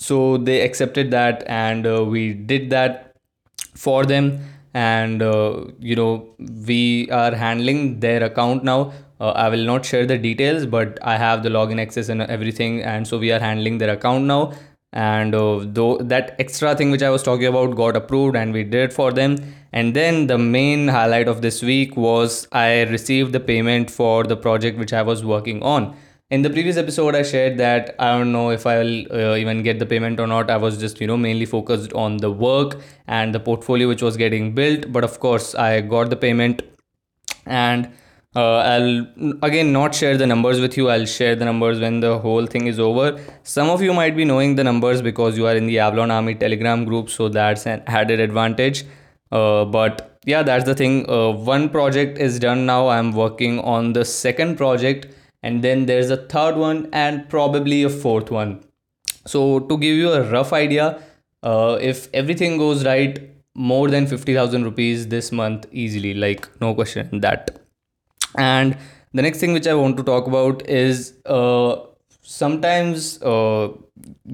So, 0.00 0.38
they 0.38 0.62
accepted 0.62 1.10
that 1.12 1.44
and 1.46 2.10
we 2.10 2.32
did 2.32 2.70
that 2.70 3.14
for 3.74 4.04
them. 4.04 4.40
And 4.74 5.22
you 5.80 5.96
know, 5.96 6.34
we 6.38 7.08
are 7.10 7.34
handling 7.34 8.00
their 8.00 8.24
account 8.24 8.64
now. 8.64 8.92
Uh, 9.20 9.30
i 9.42 9.48
will 9.48 9.64
not 9.64 9.86
share 9.86 10.04
the 10.04 10.18
details 10.18 10.66
but 10.66 10.98
i 11.00 11.16
have 11.16 11.44
the 11.44 11.48
login 11.48 11.80
access 11.80 12.08
and 12.08 12.20
everything 12.22 12.82
and 12.82 13.06
so 13.06 13.16
we 13.16 13.30
are 13.30 13.38
handling 13.38 13.78
their 13.78 13.90
account 13.90 14.24
now. 14.24 14.52
And 14.92 15.34
uh, 15.34 15.60
though 15.62 15.98
that 15.98 16.34
extra 16.38 16.74
thing 16.74 16.90
which 16.90 17.02
i 17.02 17.10
was 17.10 17.22
talking 17.22 17.46
about 17.46 17.76
got 17.76 17.96
approved 17.96 18.36
and 18.36 18.52
we 18.52 18.64
did 18.64 18.90
it 18.90 18.92
for 18.92 19.12
them. 19.12 19.36
And 19.72 19.94
then 19.94 20.28
the 20.28 20.38
main 20.38 20.88
highlight 20.88 21.28
of 21.28 21.42
this 21.42 21.62
week 21.62 21.96
was 21.96 22.48
i 22.50 22.82
received 22.82 23.32
the 23.32 23.40
payment 23.40 23.90
for 23.90 24.24
the 24.24 24.36
project 24.36 24.78
which 24.78 24.92
i 24.92 25.02
was 25.02 25.24
working 25.24 25.62
on 25.62 25.94
in 26.30 26.42
the 26.42 26.50
previous 26.50 26.76
episode 26.76 27.14
i 27.14 27.22
shared 27.22 27.58
that 27.58 27.94
i 27.98 28.16
don't 28.16 28.32
know 28.32 28.50
if 28.50 28.66
i'll 28.66 29.12
uh, 29.12 29.36
even 29.36 29.62
get 29.62 29.78
the 29.78 29.86
payment 29.86 30.18
or 30.18 30.26
not 30.26 30.50
i 30.50 30.56
was 30.56 30.78
just 30.78 31.00
you 31.00 31.06
know 31.06 31.16
mainly 31.16 31.44
focused 31.46 31.92
on 31.92 32.16
the 32.18 32.30
work 32.30 32.78
and 33.06 33.34
the 33.34 33.40
portfolio 33.40 33.88
which 33.88 34.02
was 34.02 34.16
getting 34.16 34.54
built 34.54 34.90
but 34.92 35.04
of 35.04 35.20
course 35.20 35.54
i 35.54 35.80
got 35.80 36.10
the 36.10 36.16
payment 36.16 36.62
and 37.46 37.92
uh, 38.36 38.56
I'll 38.56 39.06
again 39.42 39.72
not 39.72 39.94
share 39.94 40.16
the 40.16 40.26
numbers 40.26 40.60
with 40.60 40.76
you. 40.76 40.88
I'll 40.90 41.06
share 41.06 41.36
the 41.36 41.44
numbers 41.44 41.78
when 41.78 42.00
the 42.00 42.18
whole 42.18 42.46
thing 42.46 42.66
is 42.66 42.80
over. 42.80 43.20
Some 43.44 43.70
of 43.70 43.80
you 43.80 43.92
might 43.94 44.16
be 44.16 44.24
knowing 44.24 44.56
the 44.56 44.64
numbers 44.64 45.02
because 45.02 45.36
you 45.36 45.46
are 45.46 45.54
in 45.54 45.66
the 45.66 45.78
Avalon 45.78 46.10
Army 46.10 46.34
Telegram 46.34 46.84
group, 46.84 47.10
so 47.10 47.28
that's 47.28 47.66
an 47.66 47.84
added 47.86 48.18
advantage. 48.18 48.84
Uh, 49.30 49.64
but 49.64 50.18
yeah, 50.26 50.42
that's 50.42 50.64
the 50.64 50.74
thing. 50.74 51.08
Uh, 51.08 51.30
one 51.30 51.68
project 51.68 52.18
is 52.18 52.40
done 52.40 52.66
now. 52.66 52.88
I'm 52.88 53.12
working 53.12 53.60
on 53.60 53.92
the 53.92 54.04
second 54.04 54.56
project, 54.56 55.06
and 55.44 55.62
then 55.62 55.84
there's 55.86 56.10
a 56.10 56.16
third 56.34 56.56
one 56.56 56.88
and 56.92 57.28
probably 57.28 57.82
a 57.82 57.90
fourth 57.90 58.30
one. 58.30 58.52
So 59.26 59.60
to 59.60 59.76
give 59.78 59.94
you 59.94 60.10
a 60.12 60.22
rough 60.30 60.52
idea, 60.52 61.02
uh, 61.42 61.78
if 61.80 62.08
everything 62.14 62.56
goes 62.56 62.84
right, 62.84 63.18
more 63.54 63.88
than 63.88 64.06
50,000 64.06 64.64
rupees 64.64 65.08
this 65.08 65.30
month 65.30 65.66
easily, 65.70 66.14
like 66.14 66.48
no 66.60 66.74
question 66.74 67.20
that. 67.20 67.60
And 68.36 68.76
the 69.12 69.22
next 69.22 69.38
thing 69.38 69.52
which 69.52 69.68
i 69.68 69.74
want 69.74 69.96
to 69.98 70.02
talk 70.02 70.26
about 70.26 70.68
is 70.68 71.14
uh, 71.26 71.76
sometimes 72.22 73.22
uh, 73.22 73.68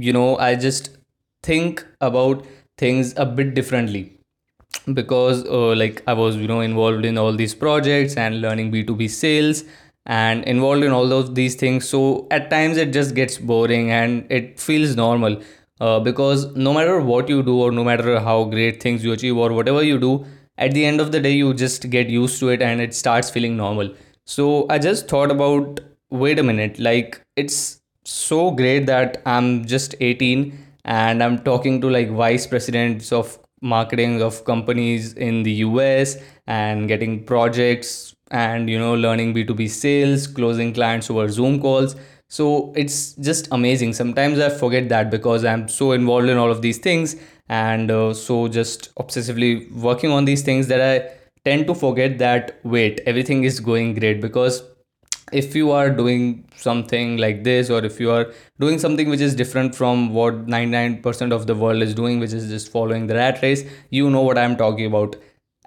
you 0.06 0.12
know 0.12 0.38
i 0.38 0.54
just 0.54 0.88
think 1.42 1.84
about 2.00 2.46
things 2.78 3.12
a 3.16 3.26
bit 3.26 3.54
differently. 3.54 4.16
Because 4.94 5.44
uh, 5.46 5.74
like 5.82 6.02
i 6.06 6.14
was 6.14 6.36
you 6.36 6.48
know 6.48 6.60
involved 6.60 7.04
in 7.04 7.18
all 7.18 7.38
these 7.44 7.54
projects 7.54 8.16
and 8.16 8.40
learning 8.40 8.72
b2b 8.72 9.10
sales 9.10 9.64
and 10.18 10.44
involved 10.44 10.82
in 10.84 10.92
all 10.92 11.12
of 11.12 11.34
these 11.34 11.54
things. 11.54 11.88
So 11.88 12.26
at 12.30 12.50
times 12.50 12.76
it 12.76 12.92
just 12.92 13.14
gets 13.14 13.38
boring 13.38 13.90
and 13.92 14.26
it 14.30 14.58
feels 14.58 14.96
normal 14.96 15.40
uh, 15.80 16.00
because 16.00 16.46
no 16.56 16.74
matter 16.74 17.00
what 17.00 17.28
you 17.28 17.42
do 17.42 17.60
or 17.60 17.70
no 17.70 17.84
matter 17.84 18.18
how 18.20 18.44
great 18.44 18.82
things 18.82 19.04
you 19.04 19.12
achieve 19.12 19.36
or 19.36 19.52
whatever 19.52 19.82
you 19.82 19.98
do 19.98 20.24
at 20.58 20.72
the 20.72 20.84
end 20.84 21.00
of 21.00 21.12
the 21.12 21.20
day 21.20 21.32
you 21.32 21.54
just 21.54 21.88
get 21.90 22.08
used 22.08 22.40
to 22.40 22.48
it 22.48 22.60
and 22.60 22.80
it 22.80 22.94
starts 22.94 23.30
feeling 23.30 23.56
normal. 23.56 23.94
So 24.24 24.66
i 24.68 24.78
just 24.78 25.08
thought 25.08 25.30
about 25.30 25.80
wait 26.10 26.38
a 26.38 26.42
minute 26.42 26.78
like 26.78 27.20
it's 27.36 27.80
so 28.04 28.50
great 28.50 28.86
that 28.86 29.22
i'm 29.26 29.64
just 29.64 29.94
18 30.00 30.58
and 30.84 31.22
i'm 31.22 31.38
talking 31.48 31.80
to 31.80 31.90
like 31.90 32.10
vice 32.10 32.46
presidents 32.46 33.12
of 33.12 33.38
marketing 33.60 34.22
of 34.22 34.44
companies 34.44 35.12
in 35.14 35.42
the 35.42 35.52
us 35.52 36.16
and 36.46 36.88
getting 36.88 37.24
projects 37.24 38.14
and 38.30 38.70
you 38.70 38.78
know 38.78 38.94
learning 38.94 39.34
b2b 39.34 39.68
sales 39.68 40.26
closing 40.26 40.72
clients 40.72 41.10
over 41.10 41.28
zoom 41.28 41.60
calls. 41.60 41.96
So 42.28 42.72
it's 42.76 43.14
just 43.14 43.48
amazing. 43.50 43.92
Sometimes 43.92 44.38
i 44.38 44.48
forget 44.48 44.88
that 44.88 45.10
because 45.10 45.44
i'm 45.44 45.68
so 45.68 45.92
involved 45.92 46.28
in 46.28 46.38
all 46.38 46.50
of 46.50 46.62
these 46.62 46.78
things 46.78 47.16
and 47.48 47.90
uh, 47.90 48.14
so 48.14 48.48
just 48.48 48.94
obsessively 48.94 49.70
working 49.72 50.10
on 50.10 50.24
these 50.24 50.42
things 50.42 50.68
that 50.68 50.80
i 50.80 51.10
tend 51.44 51.66
to 51.66 51.74
forget 51.74 52.18
that 52.18 52.60
wait 52.62 53.00
everything 53.06 53.44
is 53.44 53.58
going 53.60 53.94
great 53.94 54.20
because 54.20 54.62
if 55.32 55.54
you 55.54 55.70
are 55.70 55.90
doing 55.90 56.44
something 56.56 57.16
like 57.16 57.42
this 57.44 57.70
or 57.70 57.84
if 57.84 57.98
you 58.00 58.10
are 58.10 58.32
doing 58.58 58.78
something 58.78 59.08
which 59.08 59.20
is 59.20 59.34
different 59.34 59.74
from 59.74 60.12
what 60.12 60.46
99% 60.46 61.32
of 61.32 61.46
the 61.46 61.54
world 61.54 61.82
is 61.82 61.94
doing 61.94 62.20
which 62.20 62.32
is 62.32 62.48
just 62.48 62.70
following 62.70 63.06
the 63.06 63.14
rat 63.14 63.40
race 63.42 63.64
you 63.90 64.10
know 64.10 64.22
what 64.22 64.38
i'm 64.38 64.56
talking 64.56 64.86
about. 64.86 65.16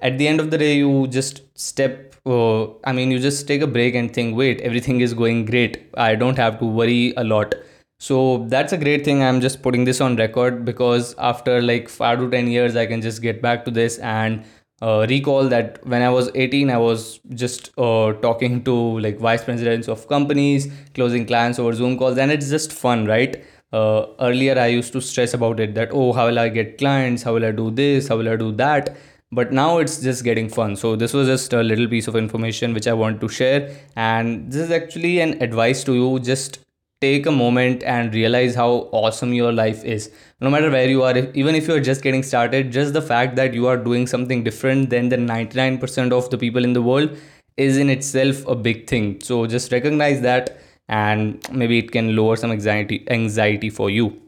At 0.01 0.17
the 0.17 0.27
end 0.27 0.39
of 0.39 0.51
the 0.51 0.57
day 0.57 0.75
you 0.75 1.07
just 1.07 1.41
step 1.57 2.15
uh, 2.25 2.65
i 2.85 2.91
mean 2.91 3.11
you 3.11 3.19
just 3.19 3.47
take 3.47 3.61
a 3.61 3.67
break 3.67 3.95
and 3.95 4.13
think 4.13 4.35
wait 4.35 4.61
everything 4.61 5.01
is 5.01 5.13
going 5.13 5.45
great. 5.45 5.89
I 5.95 6.15
don't 6.15 6.37
have 6.37 6.59
to 6.59 6.65
worry 6.65 7.13
a 7.17 7.23
lot. 7.23 7.55
So 7.99 8.45
that's 8.49 8.73
a 8.73 8.77
great 8.77 9.05
thing. 9.05 9.23
I'm 9.23 9.39
just 9.39 9.61
putting 9.61 9.85
this 9.85 10.01
on 10.01 10.17
record 10.17 10.65
because 10.65 11.15
after 11.17 11.61
like 11.61 11.87
5 11.87 12.19
to 12.19 12.29
10 12.29 12.47
years 12.47 12.75
i 12.75 12.85
can 12.85 13.01
just 13.01 13.21
get 13.21 13.41
back 13.41 13.63
to 13.65 13.71
this 13.71 13.97
and 13.99 14.43
uh, 14.87 15.05
recall 15.09 15.49
that 15.53 15.79
when 15.93 16.01
i 16.01 16.09
was 16.09 16.29
18 16.35 16.69
i 16.69 16.77
was 16.77 17.19
just 17.41 17.71
uh, 17.77 18.13
talking 18.25 18.63
to 18.69 18.75
like 19.05 19.17
vice 19.25 19.43
presidents 19.49 19.87
of 19.95 20.07
companies 20.13 20.67
closing 20.99 21.25
clients 21.31 21.59
over 21.63 21.73
zoom 21.81 21.97
calls 21.97 22.17
and 22.17 22.31
it's 22.31 22.49
just 22.49 22.73
fun 22.73 23.05
right? 23.05 23.43
Uh, 23.79 24.05
earlier 24.19 24.57
i 24.59 24.67
used 24.67 24.93
to 24.93 25.01
stress 25.01 25.33
about 25.33 25.59
it 25.59 25.73
that 25.77 25.89
oh 25.91 26.11
how 26.13 26.27
will 26.27 26.37
i 26.37 26.47
get 26.47 26.77
clients? 26.77 27.23
How 27.23 27.33
will 27.33 27.45
i 27.45 27.51
do 27.51 27.71
this? 27.71 28.07
How 28.07 28.17
will 28.17 28.29
i 28.29 28.35
do 28.35 28.51
that? 28.63 28.95
But 29.31 29.51
now 29.51 29.79
it's 29.79 29.99
just 29.99 30.23
getting 30.23 30.47
fun. 30.47 30.75
So 30.75 30.95
this 30.95 31.11
was 31.11 31.27
just 31.27 31.53
a 31.53 31.63
little 31.63 31.87
piece 31.87 32.07
of 32.07 32.15
information 32.15 32.75
which 32.75 32.87
i 32.87 32.93
want 32.93 33.19
to 33.21 33.29
share 33.37 33.75
and 33.95 34.51
this 34.51 34.61
is 34.65 34.71
actually 34.71 35.19
an 35.21 35.41
advice 35.41 35.83
to 35.85 35.95
you. 35.95 36.19
Just 36.19 36.59
take 37.03 37.25
a 37.25 37.31
moment 37.31 37.83
and 37.83 38.13
realize 38.13 38.55
how 38.55 38.69
awesome 39.01 39.33
your 39.33 39.51
life 39.51 39.83
is. 39.83 40.09
No 40.39 40.49
matter 40.49 40.71
where 40.71 40.89
you 40.89 41.03
are 41.03 41.15
if, 41.17 41.35
even 41.35 41.55
if 41.55 41.67
you're 41.67 41.85
just 41.91 42.01
getting 42.01 42.23
started 42.23 42.71
just 42.71 42.93
the 42.93 43.01
fact 43.01 43.35
that 43.35 43.53
you 43.53 43.67
are 43.67 43.77
doing 43.77 44.07
something 44.07 44.43
different 44.43 44.89
than 44.89 45.09
the 45.09 45.17
99% 45.17 46.11
of 46.19 46.29
the 46.29 46.37
people 46.37 46.63
in 46.63 46.73
the 46.73 46.81
world 46.81 47.17
is 47.57 47.77
in 47.77 47.89
itself 47.89 48.45
a 48.47 48.55
big 48.55 48.87
thing. 48.87 49.21
So 49.21 49.45
just 49.45 49.71
recognize 49.71 50.21
that 50.21 50.57
and 50.89 51.47
maybe 51.51 51.77
it 51.77 51.91
can 51.91 52.15
lower 52.15 52.35
some 52.35 52.51
anxiety 52.51 53.05
anxiety 53.09 53.69
for 53.69 53.89
you. 53.89 54.19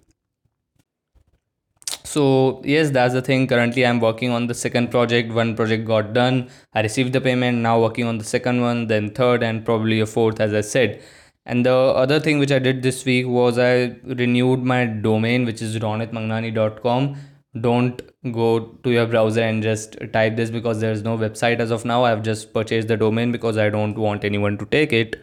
So 2.03 2.61
yes 2.63 2.91
that's 2.91 3.13
the 3.13 3.21
thing. 3.21 3.47
Currently 3.47 3.85
i'm 3.85 3.99
working 3.99 4.31
on 4.31 4.47
the 4.47 4.53
second 4.53 4.91
project. 4.91 5.33
One 5.33 5.55
project 5.55 5.85
got 5.85 6.13
done. 6.13 6.49
I 6.73 6.81
received 6.81 7.13
the 7.13 7.21
payment. 7.21 7.57
Now 7.69 7.75
working 7.81 8.05
on 8.13 8.17
the 8.17 8.31
second 8.37 8.61
one 8.61 8.87
then 8.87 9.11
third 9.21 9.43
and 9.43 9.65
probably 9.65 9.99
a 9.99 10.05
fourth 10.15 10.39
as 10.39 10.53
i 10.53 10.61
said 10.61 10.99
and 11.45 11.65
the 11.65 11.75
other 12.03 12.19
thing 12.19 12.39
which 12.39 12.51
i 12.51 12.59
did 12.59 12.81
this 12.81 13.05
week 13.05 13.27
was 13.27 13.57
i 13.57 13.95
renewed 14.03 14.63
my 14.63 14.85
domain 14.85 15.45
which 15.45 15.61
is 15.61 15.77
ronitmangnani.com 15.79 17.15
don't 17.61 18.01
go 18.31 18.59
to 18.83 18.91
your 18.91 19.05
browser 19.05 19.41
and 19.41 19.63
just 19.63 19.97
type 20.11 20.35
this 20.35 20.49
because 20.49 20.81
there's 20.81 21.03
no 21.03 21.17
website 21.17 21.59
as 21.59 21.71
of 21.71 21.85
now. 21.85 22.03
I've 22.03 22.21
just 22.21 22.53
purchased 22.53 22.87
the 22.87 22.97
domain 22.97 23.31
because 23.31 23.57
i 23.57 23.69
don't 23.69 23.97
want 23.97 24.23
anyone 24.23 24.57
to 24.57 24.65
take 24.65 24.91
it. 24.91 25.21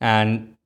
And 0.00 0.56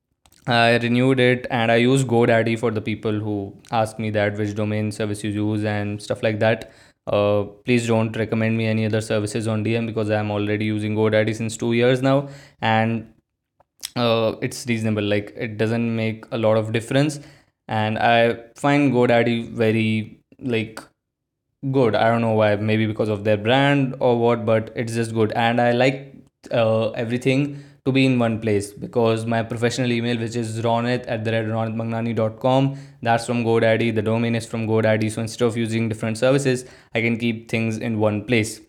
I 0.47 0.77
renewed 0.77 1.19
it 1.19 1.47
and 1.51 1.71
I 1.71 1.75
use 1.75 2.03
GoDaddy 2.03 2.57
for 2.57 2.71
the 2.71 2.81
people 2.81 3.19
who 3.19 3.53
ask 3.71 3.99
me 3.99 4.09
that 4.11 4.37
which 4.37 4.55
domain 4.55 4.91
service 4.91 5.23
you 5.23 5.31
use 5.31 5.65
and 5.65 6.01
stuff 6.01 6.23
like 6.23 6.39
that. 6.39 6.71
Uh, 7.05 7.43
please 7.65 7.87
don't 7.87 8.15
recommend 8.15 8.57
me 8.57 8.65
any 8.67 8.85
other 8.85 9.01
services 9.01 9.47
on 9.47 9.63
DM 9.63 9.87
because 9.87 10.09
I'm 10.09 10.31
already 10.31 10.65
using 10.65 10.95
GoDaddy 10.95 11.35
since 11.35 11.57
two 11.57 11.73
years 11.73 12.01
now. 12.01 12.29
And 12.61 13.13
uh, 13.99 14.35
it's 14.41 14.65
reasonable. 14.67 15.03
Like 15.03 15.33
it 15.35 15.57
doesn't 15.57 15.95
make 15.95 16.25
a 16.31 16.37
lot 16.37 16.57
of 16.57 16.71
difference. 16.71 17.19
And 17.67 17.97
I 17.99 18.37
find 18.55 18.93
GoDaddy 18.93 19.51
very 19.51 20.19
like 20.39 20.79
good. 21.71 21.95
I 21.95 22.09
don't 22.09 22.21
know 22.21 22.33
why, 22.33 22.55
maybe 22.55 22.85
because 22.85 23.09
of 23.09 23.23
their 23.23 23.37
brand 23.37 23.95
or 23.99 24.17
what, 24.17 24.45
but 24.45 24.71
it's 24.75 24.93
just 24.93 25.13
good. 25.13 25.31
And 25.33 25.59
I 25.59 25.71
like 25.71 26.15
uh, 26.51 26.91
everything 26.91 27.63
to 27.87 27.91
be 27.93 28.05
in 28.05 28.19
one 28.19 28.39
place 28.41 28.73
because 28.73 29.25
my 29.25 29.41
professional 29.41 29.91
email 29.93 30.17
which 30.17 30.35
is 30.35 30.61
ronit 30.61 31.05
at 31.07 31.23
the 31.23 31.31
ronitmangnani.com 31.31 32.77
that's 33.01 33.25
from 33.25 33.45
godaddy. 33.45 33.95
The 33.95 34.01
domain 34.01 34.35
is 34.35 34.45
from 34.45 34.67
godaddy. 34.67 35.09
So 35.09 35.21
instead 35.21 35.45
of 35.45 35.55
using 35.55 35.87
different 35.87 36.17
services 36.17 36.65
i 36.93 37.01
can 37.01 37.17
keep 37.17 37.49
things 37.49 37.77
in 37.77 37.99
one 37.99 38.25
place. 38.25 38.59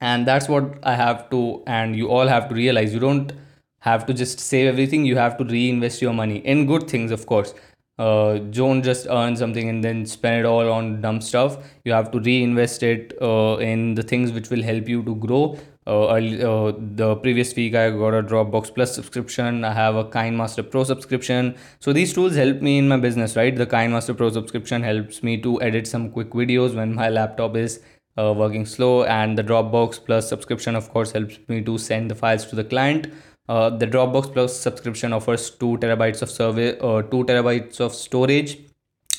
And 0.00 0.26
that's 0.26 0.48
what 0.48 0.78
i 0.82 0.94
have 0.94 1.28
to 1.30 1.62
and 1.66 1.94
you 1.94 2.08
all 2.08 2.26
have 2.26 2.48
to 2.48 2.54
realize. 2.54 2.94
You 2.94 3.00
don't 3.00 3.32
have 3.80 4.06
to 4.06 4.14
just 4.14 4.40
save 4.40 4.68
everything 4.68 5.04
you 5.04 5.16
have 5.16 5.36
to 5.38 5.44
reinvest 5.44 6.02
your 6.02 6.12
money 6.12 6.38
in 6.38 6.66
good 6.66 6.88
things 6.88 7.10
of 7.10 7.26
course. 7.26 7.54
Uh, 7.98 8.38
don't 8.38 8.84
just 8.84 9.08
earn 9.10 9.36
something 9.36 9.68
and 9.68 9.82
then 9.82 10.06
spend 10.06 10.40
it 10.40 10.46
all 10.46 10.70
on 10.70 11.00
dumb 11.00 11.20
stuff. 11.20 11.58
You 11.84 11.92
have 11.92 12.12
to 12.12 12.20
reinvest 12.20 12.84
it 12.84 13.12
uh, 13.20 13.56
in 13.56 13.94
the 13.96 14.04
things 14.04 14.30
which 14.30 14.50
will 14.50 14.62
help 14.62 14.88
you 14.88 15.02
to 15.02 15.16
grow. 15.16 15.58
Uh, 15.84 16.04
uh, 16.04 16.72
the 16.78 17.16
previous 17.16 17.56
week 17.56 17.74
i 17.74 17.88
got 17.90 18.14
a 18.14 18.22
dropbox 18.22 18.72
plus 18.72 18.94
subscription. 18.94 19.64
I 19.64 19.72
have 19.72 19.96
a 19.96 20.04
KineMaster 20.04 20.70
pro 20.70 20.84
subscription. 20.84 21.56
So 21.80 21.92
these 21.92 22.12
tools 22.12 22.36
help 22.36 22.60
me 22.62 22.78
in 22.78 22.86
my 22.86 22.98
business 22.98 23.34
right? 23.34 23.56
The 23.56 23.66
KineMaster 23.66 24.16
pro 24.16 24.30
subscription 24.30 24.82
helps 24.82 25.22
me 25.24 25.40
to 25.42 25.60
edit 25.60 25.88
some 25.88 26.10
quick 26.10 26.30
videos 26.30 26.76
when 26.76 26.94
my 26.94 27.08
laptop 27.08 27.56
is 27.56 27.80
uh, 28.16 28.32
working 28.36 28.64
slow. 28.64 29.04
And 29.04 29.36
the 29.36 29.42
dropbox 29.42 30.04
plus 30.04 30.28
subscription 30.28 30.76
of 30.76 30.88
course 30.90 31.10
helps 31.12 31.38
me 31.48 31.62
to 31.62 31.78
send 31.78 32.12
the 32.12 32.14
files 32.14 32.46
to 32.46 32.54
the 32.54 32.64
client 32.64 33.08
uh, 33.48 33.70
the 33.70 33.86
dropbox 33.86 34.32
plus 34.32 34.58
subscription 34.58 35.12
offers 35.12 35.50
2 35.50 35.78
terabytes 35.78 36.22
of 36.22 36.30
survey 36.30 36.78
uh, 36.78 37.02
2 37.02 37.24
terabytes 37.24 37.80
of 37.80 37.94
storage. 37.94 38.58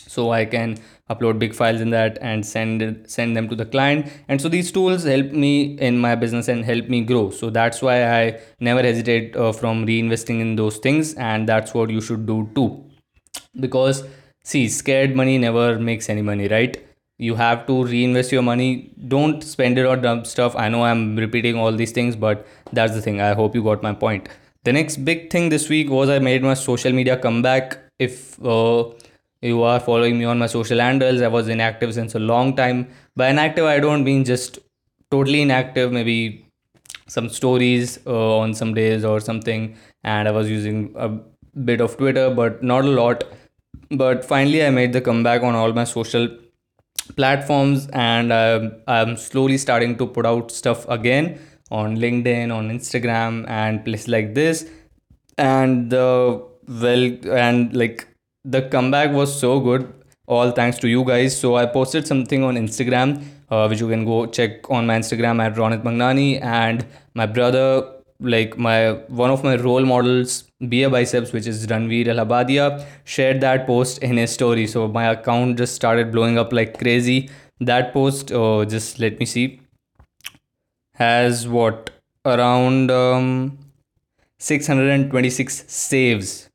So 0.08 0.32
i 0.32 0.44
can 0.44 0.78
upload 1.10 1.38
big 1.38 1.54
files 1.54 1.82
in 1.82 1.92
that 1.92 2.18
and 2.20 2.46
send 2.46 3.04
send 3.08 3.38
them 3.38 3.48
to 3.50 3.56
the 3.56 3.66
client. 3.66 4.12
And 4.28 4.42
so 4.42 4.50
these 4.50 4.72
tools 4.72 5.04
help 5.04 5.32
me 5.32 5.78
in 5.90 6.00
my 6.00 6.16
business 6.16 6.48
and 6.48 6.66
help 6.66 6.90
me 6.90 7.02
grow. 7.02 7.30
So 7.30 7.50
that's 7.50 7.82
why 7.82 7.98
i 8.06 8.40
never 8.60 8.82
hesitate 8.82 9.36
uh, 9.36 9.52
from 9.52 9.86
reinvesting 9.86 10.40
in 10.42 10.56
those 10.56 10.78
things. 10.78 11.14
And 11.14 11.48
that's 11.48 11.74
what 11.74 11.90
you 11.90 12.02
should 12.02 12.26
do 12.26 12.50
too. 12.56 12.84
Because 13.60 14.04
see 14.44 14.68
scared 14.68 15.16
money 15.16 15.38
never 15.38 15.78
makes 15.78 16.10
any 16.10 16.24
money 16.24 16.48
right 16.48 16.89
you 17.28 17.36
have 17.36 17.66
to 17.68 17.84
reinvest 17.84 18.32
your 18.32 18.42
money 18.42 18.92
don't 19.14 19.44
spend 19.44 19.78
it 19.78 19.86
on 19.86 20.02
dumb 20.02 20.26
stuff 20.34 20.56
i 20.66 20.68
know 20.70 20.84
i'm 20.84 21.16
repeating 21.18 21.58
all 21.58 21.82
these 21.82 21.92
things 21.92 22.16
but 22.16 22.46
that's 22.74 22.94
the 22.94 23.02
thing 23.02 23.20
i 23.22 23.34
hope 23.34 23.56
you 23.56 23.64
got 23.64 23.84
my 23.84 23.94
point 23.94 24.30
the 24.64 24.74
next 24.74 24.98
big 25.06 25.30
thing 25.30 25.50
this 25.50 25.70
week 25.70 25.90
was 25.90 26.10
I 26.10 26.20
made 26.20 26.44
my 26.44 26.54
social 26.54 26.92
media 26.92 27.16
comeback. 27.16 27.78
If 27.98 28.44
uh, 28.46 28.90
you 29.42 29.64
are 29.64 29.80
following 29.80 30.20
me 30.20 30.26
on 30.26 30.38
my 30.38 30.48
social 30.48 30.80
handles, 30.80 31.22
I 31.22 31.30
was 31.30 31.48
inactive 31.48 31.94
since 31.94 32.14
a 32.14 32.20
long 32.20 32.56
time. 32.58 32.90
By 33.16 33.30
inactive, 33.30 33.64
I 33.66 33.80
don't 33.80 34.04
mean 34.04 34.26
just 34.26 34.60
totally 35.12 35.42
inactive, 35.42 35.94
maybe 35.94 36.46
some 37.08 37.30
stories 37.30 38.00
uh, 38.06 38.38
on 38.38 38.54
some 38.54 38.74
days 38.74 39.06
or 39.06 39.22
something, 39.22 39.78
and 40.04 40.28
I 40.28 40.32
was 40.32 40.50
using 40.50 40.94
a 40.98 41.10
bit 41.64 41.80
of 41.80 41.96
Twitter, 41.98 42.30
but 42.30 42.62
not 42.62 42.84
a 42.84 42.90
lot. 42.90 43.24
But 43.92 44.26
finally, 44.26 44.66
I 44.66 44.72
made 44.72 44.92
the 44.92 45.02
comeback 45.02 45.42
on 45.42 45.56
all 45.56 45.72
my 45.72 45.86
social 45.86 46.28
platforms, 47.16 47.88
and 47.94 48.34
I'm, 48.34 48.82
I'm 48.88 49.18
slowly 49.18 49.58
starting 49.58 49.98
to 49.98 50.08
put 50.08 50.26
out 50.26 50.52
stuff 50.52 50.88
again 50.90 51.40
on 51.72 51.98
LinkedIn, 51.98 52.54
on 52.56 52.70
Instagram, 52.70 53.48
and 53.50 53.84
places 53.84 54.08
like 54.08 54.34
this. 54.34 54.70
And 55.38 55.90
the 55.90 56.44
well, 56.68 57.36
and 57.36 57.76
like 57.76 58.08
the 58.44 58.64
comeback 58.64 59.12
was 59.12 59.40
so 59.40 59.60
good, 59.60 59.94
all 60.28 60.52
thanks 60.52 60.78
to 60.80 60.88
you 60.88 61.04
guys. 61.04 61.40
So 61.40 61.56
I 61.56 61.66
posted 61.66 62.08
something 62.08 62.44
on 62.44 62.56
Instagram, 62.56 63.24
uh, 63.50 63.68
which 63.68 63.80
you 63.80 63.88
can 63.88 64.06
go 64.06 64.26
check 64.26 64.70
on 64.70 64.86
my 64.86 64.98
Instagram 64.98 65.42
at 65.42 65.56
Ronit 65.56 65.84
Mangnani, 65.84 66.42
and 66.42 66.86
my 67.14 67.26
brother 67.26 67.99
like 68.20 68.58
my 68.58 68.94
one 69.08 69.30
of 69.30 69.44
my 69.44 69.56
role 69.56 69.86
models 69.86 70.44
BeerBiceps, 70.62 71.32
which 71.34 71.48
is 71.48 71.68
Ranveer 71.68 72.08
Allahbadia, 72.08 72.86
shared 73.06 73.42
that 73.42 73.66
post 73.66 74.00
in 74.00 74.18
his 74.18 74.32
story. 74.32 74.68
So 74.68 74.88
my 74.88 75.06
account 75.12 75.58
just 75.58 75.76
started 75.76 76.12
blowing 76.12 76.38
up 76.38 76.52
like 76.54 76.78
crazy. 76.78 77.30
That 77.62 77.94
post, 77.94 78.32
uh, 78.32 78.66
just 78.66 79.00
let 79.00 79.20
me 79.20 79.26
see, 79.26 79.62
has 80.96 81.48
what 81.48 81.90
around 82.26 82.92
um, 82.92 83.58
626 84.40 85.64
saves, 85.68 86.50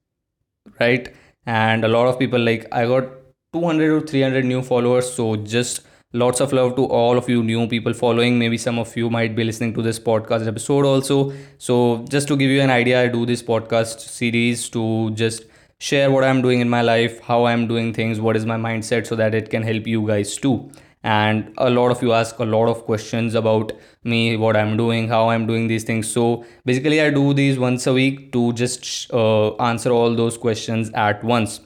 right? 0.81 1.15
And 1.47 1.85
a 1.85 1.89
lot 1.89 2.07
of 2.09 2.19
people 2.19 2.41
like 2.41 2.67
I 2.73 2.87
got 2.87 3.05
200 3.53 3.93
or 3.93 4.01
300 4.07 4.45
new 4.45 4.63
followers. 4.63 5.13
So 5.13 5.37
just 5.37 5.81
lots 6.15 6.41
of 6.41 6.53
love 6.53 6.77
to 6.77 6.85
all 6.85 7.19
of 7.19 7.29
you 7.29 7.43
new 7.43 7.67
people 7.67 7.93
following. 7.93 8.39
Maybe 8.39 8.57
some 8.57 8.79
of 8.79 8.97
you 8.97 9.11
might 9.11 9.35
be 9.35 9.45
listening 9.45 9.75
to 9.75 9.83
this 9.83 9.99
podcast 9.99 10.47
episode 10.47 10.87
also. 10.87 11.33
So 11.59 12.05
just 12.09 12.29
to 12.29 12.37
give 12.37 12.51
you 12.51 12.61
an 12.63 12.71
idea 12.71 13.03
i 13.03 13.09
do 13.09 13.27
this 13.27 13.43
podcast 13.43 14.01
series 14.01 14.69
to 14.71 15.11
just 15.23 15.45
share 15.79 16.11
what 16.11 16.25
i'm 16.25 16.41
doing 16.41 16.61
in 16.61 16.69
my 16.69 16.81
life 16.83 17.21
how 17.21 17.45
i'm 17.47 17.67
doing 17.67 17.93
things 17.93 18.21
what 18.21 18.37
is 18.37 18.47
my 18.47 18.57
mindset 18.57 19.07
so 19.07 19.17
that 19.17 19.35
it 19.35 19.51
can 19.51 19.63
help 19.63 19.87
you 19.87 20.07
guys 20.07 20.37
too. 20.37 20.71
And 21.03 21.53
a 21.59 21.69
lot 21.69 21.91
of 21.91 22.03
you 22.03 22.13
ask 22.15 22.39
a 22.39 22.45
lot 22.45 22.69
of 22.69 22.85
questions 22.85 23.35
about 23.35 23.73
me 24.05 24.37
what 24.37 24.57
i'm 24.57 24.77
doing 24.77 25.09
how 25.09 25.29
i'm 25.29 25.47
doing 25.47 25.67
these 25.67 25.85
things. 25.85 26.09
So 26.09 26.45
basically 26.65 27.01
i 27.03 27.11
do 27.11 27.35
these 27.35 27.59
once 27.59 27.87
a 27.89 27.93
week 27.93 28.33
to 28.33 28.53
just 28.53 29.13
uh, 29.13 29.55
answer 29.57 29.91
all 29.91 30.15
those 30.15 30.39
questions 30.39 30.91
at 30.95 31.25
once 31.25 31.61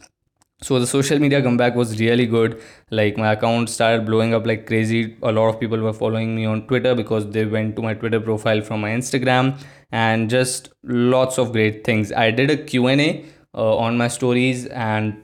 so 0.61 0.81
the 0.81 0.87
social 0.89 1.21
media 1.21 1.41
comeback 1.41 1.77
was 1.77 2.01
really 2.01 2.27
good. 2.27 2.61
Like 2.91 3.17
my 3.17 3.33
account 3.33 3.71
started 3.71 4.05
blowing 4.05 4.35
up 4.35 4.45
like 4.45 4.67
crazy. 4.67 5.17
A 5.23 5.31
lot 5.31 5.49
of 5.51 5.61
people 5.61 5.79
were 5.79 5.93
following 5.93 6.35
me 6.35 6.47
on 6.47 6.67
twitter 6.67 6.97
because 6.97 7.31
they 7.31 7.45
went 7.45 7.77
to 7.77 7.83
my 7.83 7.95
twitter 7.95 8.19
profile 8.19 8.61
from 8.61 8.81
my 8.81 8.91
instagram 8.91 9.57
and 9.93 10.29
just 10.29 10.71
lots 10.83 11.39
of 11.39 11.53
great 11.53 11.85
things. 11.85 12.11
I 12.11 12.33
did 12.33 12.51
a 12.51 12.57
q&a 12.57 13.25
uh, 13.55 13.77
on 13.77 13.97
my 13.97 14.09
stories 14.09 14.67
and 14.67 15.17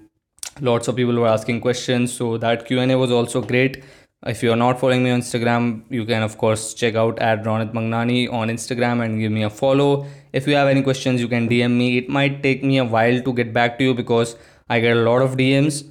lots 0.61 0.87
of 0.87 0.95
people 0.95 1.17
were 1.17 1.27
asking 1.27 1.63
questions. 1.63 2.13
So 2.13 2.39
that 2.39 2.65
q&a 2.65 2.95
was 2.97 3.11
also 3.11 3.43
great. 3.43 3.83
If 4.27 4.41
you're 4.41 4.57
not 4.57 4.79
following 4.79 5.03
me 5.03 5.11
on 5.11 5.21
instagram 5.21 5.83
you 5.91 6.05
can 6.07 6.23
of 6.23 6.39
course 6.39 6.75
check 6.75 6.95
out 6.95 7.19
at 7.19 7.43
ronit 7.43 7.73
mangnani 7.73 8.33
on 8.33 8.49
instagram 8.49 9.05
and 9.05 9.19
give 9.19 9.33
me 9.33 9.43
a 9.43 9.51
follow. 9.51 10.07
If 10.33 10.47
you 10.47 10.55
have 10.55 10.69
any 10.69 10.83
questions 10.83 11.21
you 11.21 11.27
can 11.27 11.49
dm 11.49 11.73
me. 11.73 11.99
It 11.99 12.09
might 12.09 12.43
take 12.45 12.63
me 12.63 12.79
a 12.79 12.85
while 12.85 13.21
to 13.21 13.33
get 13.33 13.53
back 13.53 13.79
to 13.79 13.85
you 13.85 13.95
because 13.95 14.37
I 14.69 14.81
get 14.81 14.97
a 14.97 15.01
lot 15.01 15.23
of 15.23 15.37
DMs, 15.37 15.85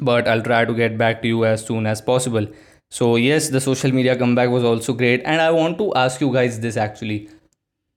but 0.00 0.28
I'll 0.28 0.42
try 0.42 0.64
to 0.64 0.74
get 0.74 0.98
back 0.98 1.22
to 1.22 1.28
you 1.28 1.44
as 1.44 1.64
soon 1.64 1.86
as 1.86 2.00
possible. 2.00 2.46
So, 2.90 3.16
yes, 3.16 3.48
the 3.48 3.60
social 3.60 3.92
media 3.92 4.16
comeback 4.16 4.50
was 4.50 4.64
also 4.64 4.92
great. 4.92 5.22
And 5.24 5.40
I 5.40 5.50
want 5.50 5.78
to 5.78 5.92
ask 5.94 6.20
you 6.20 6.32
guys 6.32 6.60
this 6.60 6.76
actually. 6.76 7.28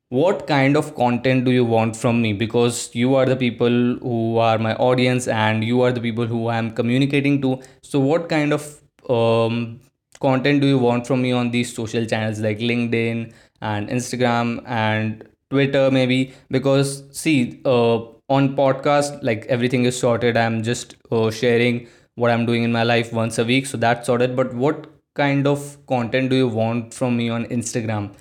What 0.09 0.47
kind 0.47 0.77
of 0.77 0.95
content 0.95 1.43
do 1.45 1.51
you 1.51 1.65
want 1.65 1.95
from 1.95 2.21
me? 2.21 2.31
Because 2.33 2.95
you 2.95 3.15
are 3.15 3.25
the 3.25 3.35
people 3.35 3.69
who 3.99 4.37
are 4.37 4.57
my 4.57 4.73
audience 4.75 5.27
and 5.27 5.63
you 5.63 5.81
are 5.81 5.91
the 5.91 5.99
people 5.99 6.25
who 6.25 6.47
I 6.47 6.57
am 6.57 6.71
communicating 6.71 7.41
to. 7.41 7.61
So, 7.81 7.99
what 7.99 8.29
kind 8.29 8.53
of 8.53 8.81
um, 9.09 9.81
content 10.21 10.61
do 10.61 10.67
you 10.67 10.77
want 10.79 11.05
from 11.07 11.21
me 11.21 11.33
on 11.33 11.51
these 11.51 11.75
social 11.75 12.05
channels 12.05 12.39
like 12.39 12.59
LinkedIn 12.59 13.33
and 13.61 13.89
Instagram 13.89 14.63
and 14.65 15.27
Twitter, 15.49 15.91
maybe? 15.91 16.33
Because, 16.49 17.03
see, 17.11 17.61
uh, 17.65 17.99
on 18.29 18.55
podcast 18.55 19.21
like 19.23 19.45
everything 19.45 19.85
is 19.85 19.97
sorted. 19.99 20.37
I'm 20.37 20.63
just 20.63 20.95
uh, 21.11 21.31
sharing 21.31 21.87
what 22.15 22.31
i'm 22.31 22.45
doing 22.47 22.63
in 22.63 22.71
my 22.71 22.83
life 22.83 23.13
once 23.13 23.37
a 23.37 23.45
week. 23.45 23.65
So 23.65 23.77
that's 23.77 24.07
sorted. 24.07 24.35
But 24.35 24.53
what 24.53 24.87
kind 25.15 25.47
of 25.47 25.77
content 25.87 26.29
do 26.29 26.35
you 26.35 26.47
want 26.47 26.93
from 26.93 27.17
me 27.17 27.29
on 27.29 27.45
instagram? 27.45 28.13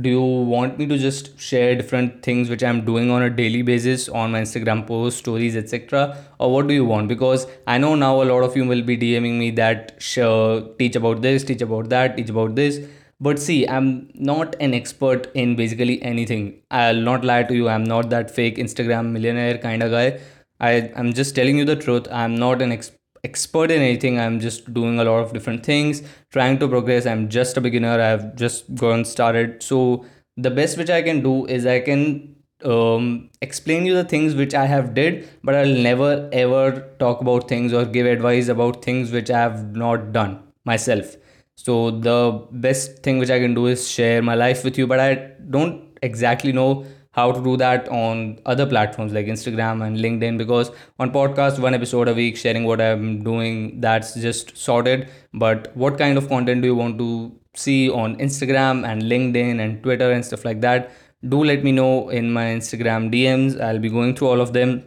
Do 0.00 0.10
you 0.10 0.22
want 0.22 0.76
me 0.78 0.86
to 0.86 0.98
just 0.98 1.38
share 1.38 1.74
different 1.76 2.22
things 2.24 2.50
which 2.50 2.64
i'm 2.64 2.84
doing 2.84 3.10
on 3.12 3.22
a 3.22 3.30
daily 3.30 3.62
basis 3.62 4.08
on 4.08 4.32
my 4.32 4.40
instagram 4.40 4.84
posts 4.88 5.20
stories 5.20 5.56
etc 5.56 6.16
or 6.40 6.52
what 6.52 6.66
do 6.66 6.74
you 6.74 6.84
want? 6.84 7.08
Because 7.08 7.46
i 7.66 7.78
know 7.78 7.94
now 7.94 8.22
a 8.22 8.26
lot 8.32 8.42
of 8.42 8.56
you 8.56 8.66
will 8.66 8.82
be 8.82 8.98
dming 8.98 9.38
me 9.38 9.50
that 9.52 9.92
uh, 10.18 10.62
teach 10.78 10.96
about 10.96 11.22
this 11.22 11.44
teach 11.44 11.62
about 11.62 11.88
that 11.90 12.16
teach 12.16 12.28
about 12.28 12.56
this 12.56 12.80
but 13.20 13.38
see, 13.38 13.66
I'm 13.66 14.10
not 14.14 14.56
an 14.60 14.74
expert 14.74 15.30
in 15.34 15.56
basically 15.56 16.02
anything. 16.02 16.62
I'll 16.70 17.00
not 17.00 17.24
lie 17.24 17.44
to 17.44 17.54
you. 17.54 17.68
I'm 17.68 17.84
not 17.84 18.10
that 18.10 18.30
fake 18.30 18.56
Instagram 18.56 19.12
millionaire 19.12 19.58
kind 19.58 19.82
of 19.82 19.90
guy. 19.90 20.20
I, 20.60 20.92
I'm 20.96 21.12
just 21.12 21.34
telling 21.34 21.58
you 21.58 21.64
the 21.64 21.76
truth. 21.76 22.06
I'm 22.10 22.34
not 22.36 22.60
an 22.62 22.72
ex- 22.72 22.92
expert 23.22 23.70
in 23.70 23.82
anything. 23.82 24.18
I'm 24.18 24.40
just 24.40 24.72
doing 24.72 24.98
a 24.98 25.04
lot 25.04 25.20
of 25.20 25.32
different 25.32 25.64
things, 25.64 26.02
trying 26.32 26.58
to 26.58 26.68
progress. 26.68 27.06
I'm 27.06 27.28
just 27.28 27.56
a 27.56 27.60
beginner. 27.60 28.00
I've 28.00 28.34
just 28.36 28.74
gone 28.74 29.04
started. 29.04 29.62
So 29.62 30.04
the 30.36 30.50
best 30.50 30.76
which 30.76 30.90
I 30.90 31.02
can 31.02 31.22
do 31.22 31.46
is 31.46 31.66
I 31.66 31.80
can 31.80 32.34
um, 32.64 33.30
explain 33.40 33.86
you 33.86 33.94
the 33.94 34.04
things 34.04 34.34
which 34.34 34.54
I 34.54 34.66
have 34.66 34.94
did, 34.94 35.28
but 35.42 35.54
I'll 35.54 35.66
never 35.66 36.28
ever 36.32 36.90
talk 36.98 37.20
about 37.20 37.48
things 37.48 37.72
or 37.72 37.84
give 37.84 38.06
advice 38.06 38.48
about 38.48 38.84
things 38.84 39.12
which 39.12 39.30
I 39.30 39.40
have 39.40 39.76
not 39.76 40.12
done 40.12 40.42
myself 40.64 41.16
so 41.56 41.90
the 41.90 42.46
best 42.50 43.02
thing 43.02 43.18
which 43.18 43.30
i 43.30 43.38
can 43.38 43.54
do 43.54 43.66
is 43.66 43.88
share 43.88 44.22
my 44.22 44.34
life 44.34 44.64
with 44.64 44.76
you 44.78 44.86
but 44.86 45.00
i 45.00 45.14
don't 45.50 45.98
exactly 46.02 46.52
know 46.52 46.84
how 47.12 47.30
to 47.30 47.40
do 47.42 47.56
that 47.56 47.88
on 47.88 48.38
other 48.44 48.66
platforms 48.66 49.12
like 49.12 49.26
instagram 49.26 49.84
and 49.86 49.98
linkedin 50.04 50.36
because 50.36 50.70
on 50.98 51.12
podcast 51.12 51.58
one 51.58 51.74
episode 51.74 52.08
a 52.08 52.14
week 52.14 52.36
sharing 52.36 52.64
what 52.64 52.80
i'm 52.80 53.22
doing 53.22 53.80
that's 53.80 54.14
just 54.14 54.56
sorted. 54.56 55.08
But 55.32 55.70
what 55.76 55.98
kind 55.98 56.18
of 56.18 56.28
content 56.28 56.62
do 56.62 56.68
you 56.68 56.74
want 56.74 56.98
to 56.98 57.32
see 57.54 57.90
on 57.90 58.16
instagram 58.16 58.86
and 58.88 59.02
linkedin 59.02 59.60
and 59.64 59.82
twitter 59.82 60.10
and 60.10 60.24
stuff 60.24 60.44
like 60.44 60.60
that? 60.62 60.90
Do 61.28 61.42
let 61.42 61.64
me 61.64 61.72
know 61.72 62.08
in 62.10 62.32
my 62.32 62.46
instagram 62.46 63.12
dms 63.12 63.60
i'll 63.60 63.78
be 63.78 63.88
going 63.88 64.14
through 64.16 64.28
all 64.28 64.40
of 64.40 64.52
them 64.52 64.84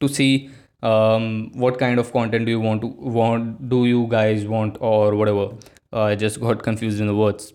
to 0.00 0.08
see 0.08 0.50
um, 0.82 1.50
what 1.54 1.78
kind 1.78 1.98
of 1.98 2.12
content 2.12 2.44
do 2.44 2.52
you 2.52 2.60
want 2.60 2.82
to 2.82 2.88
want 2.88 3.68
do 3.68 3.86
you 3.86 4.06
guys 4.08 4.44
want 4.46 4.76
or 4.80 5.14
whatever 5.14 5.48
uh, 5.94 6.02
I 6.02 6.14
just 6.16 6.40
got 6.40 6.62
confused 6.62 7.00
in 7.00 7.06
the 7.06 7.14
words. 7.14 7.52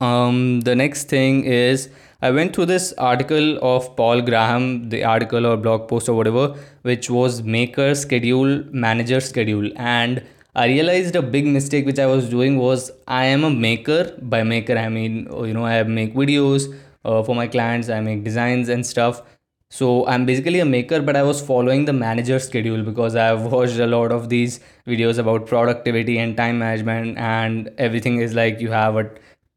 Um, 0.00 0.60
the 0.60 0.74
next 0.74 1.08
thing 1.08 1.44
is 1.44 1.88
I 2.22 2.30
went 2.30 2.54
through 2.54 2.66
this 2.66 2.92
article 2.94 3.58
of 3.62 3.94
Paul 3.96 4.22
Graham, 4.22 4.88
the 4.88 5.04
article 5.04 5.46
or 5.46 5.56
blog 5.56 5.88
post 5.88 6.08
or 6.08 6.14
whatever, 6.14 6.56
which 6.82 7.10
was 7.10 7.42
maker 7.42 7.94
schedule, 7.94 8.64
manager 8.70 9.20
schedule. 9.20 9.70
And 9.76 10.22
I 10.54 10.66
realized 10.66 11.14
a 11.16 11.22
big 11.22 11.46
mistake 11.46 11.86
which 11.86 11.98
I 11.98 12.06
was 12.06 12.28
doing 12.28 12.58
was 12.58 12.90
I 13.06 13.24
am 13.26 13.44
a 13.44 13.50
maker. 13.50 14.16
By 14.22 14.42
maker, 14.42 14.76
I 14.76 14.88
mean, 14.88 15.28
you 15.32 15.54
know, 15.54 15.66
I 15.66 15.82
make 15.82 16.14
videos 16.14 16.74
uh, 17.04 17.22
for 17.22 17.34
my 17.34 17.46
clients, 17.46 17.88
I 17.88 18.00
make 18.00 18.24
designs 18.24 18.68
and 18.68 18.84
stuff 18.86 19.22
so 19.70 20.06
I'm 20.06 20.24
basically 20.24 20.60
a 20.60 20.64
maker, 20.64 21.02
but 21.02 21.14
I 21.14 21.22
was 21.22 21.40
following 21.42 21.84
the 21.84 21.92
manager 21.92 22.38
schedule 22.38 22.82
because 22.82 23.14
I've 23.14 23.42
watched 23.52 23.78
a 23.78 23.86
lot 23.86 24.12
of 24.12 24.28
these 24.30 24.60
videos 24.86 25.18
about 25.18 25.46
productivity 25.46 26.18
and 26.18 26.36
time 26.36 26.58
management, 26.58 27.18
and 27.18 27.70
everything 27.76 28.20
is 28.20 28.34
like 28.34 28.60
you 28.60 28.70
have 28.70 28.96
a 28.96 29.10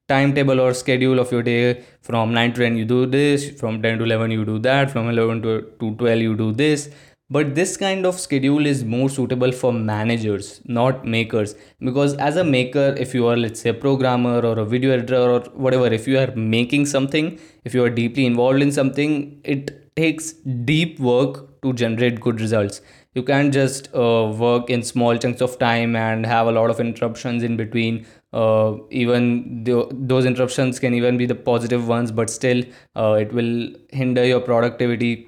timetable 0.09 0.59
or 0.59 0.73
schedule 0.73 1.19
of 1.19 1.31
your 1.31 1.43
day. 1.43 1.83
From 2.01 2.33
9 2.33 2.53
to 2.53 2.61
10 2.61 2.75
you 2.77 2.85
do 2.85 3.05
this. 3.05 3.49
From 3.61 3.81
10 3.81 3.99
to 3.99 4.03
11 4.03 4.31
you 4.31 4.43
do 4.43 4.59
that. 4.59 4.91
From 4.91 5.09
11 5.09 5.41
to, 5.43 5.61
to 5.79 5.95
12 5.95 6.19
you 6.19 6.35
do 6.35 6.51
this. 6.51 6.89
But 7.29 7.55
this 7.55 7.77
kind 7.77 8.05
of 8.05 8.19
schedule 8.19 8.65
is 8.65 8.83
more 8.83 9.09
suitable 9.09 9.53
for 9.53 9.71
managers 9.71 10.59
not 10.65 11.05
makers. 11.05 11.55
Because 11.79 12.15
as 12.15 12.35
a 12.35 12.43
maker 12.43 12.93
if 12.97 13.13
you 13.13 13.27
are 13.27 13.37
let's 13.37 13.61
say 13.61 13.69
a 13.69 13.73
programmer 13.73 14.39
or 14.41 14.59
a 14.59 14.65
video 14.65 14.91
editor 14.91 15.21
or 15.35 15.39
whatever 15.67 15.87
if 15.87 16.07
you 16.07 16.19
are 16.19 16.35
making 16.35 16.87
something 16.87 17.39
if 17.63 17.73
you 17.73 17.85
are 17.85 17.89
deeply 17.89 18.25
involved 18.25 18.61
in 18.61 18.73
something 18.73 19.39
it 19.45 19.80
takes 19.95 20.33
deep 20.71 20.99
work 20.99 21.61
to 21.61 21.73
generate 21.73 22.19
good 22.19 22.41
results. 22.41 22.81
You 23.13 23.23
can't 23.23 23.53
just 23.53 23.93
uh, 23.93 24.33
work 24.35 24.69
in 24.69 24.83
small 24.83 25.17
chunks 25.17 25.41
of 25.41 25.59
time 25.59 25.95
and 25.95 26.25
have 26.25 26.47
a 26.47 26.51
lot 26.51 26.69
of 26.69 26.79
interruptions 26.79 27.43
in 27.43 27.57
between. 27.57 28.05
Uh, 28.31 28.77
even 28.89 29.63
the, 29.65 29.87
those 29.91 30.25
interruptions 30.25 30.79
can 30.79 30.93
even 30.93 31.17
be 31.17 31.25
the 31.25 31.35
positive 31.35 31.87
ones 31.87 32.11
but 32.11 32.29
still 32.29 32.63
uh, 32.95 33.17
it 33.19 33.33
will 33.33 33.69
hinder 33.89 34.25
your 34.25 34.39
productivity. 34.39 35.27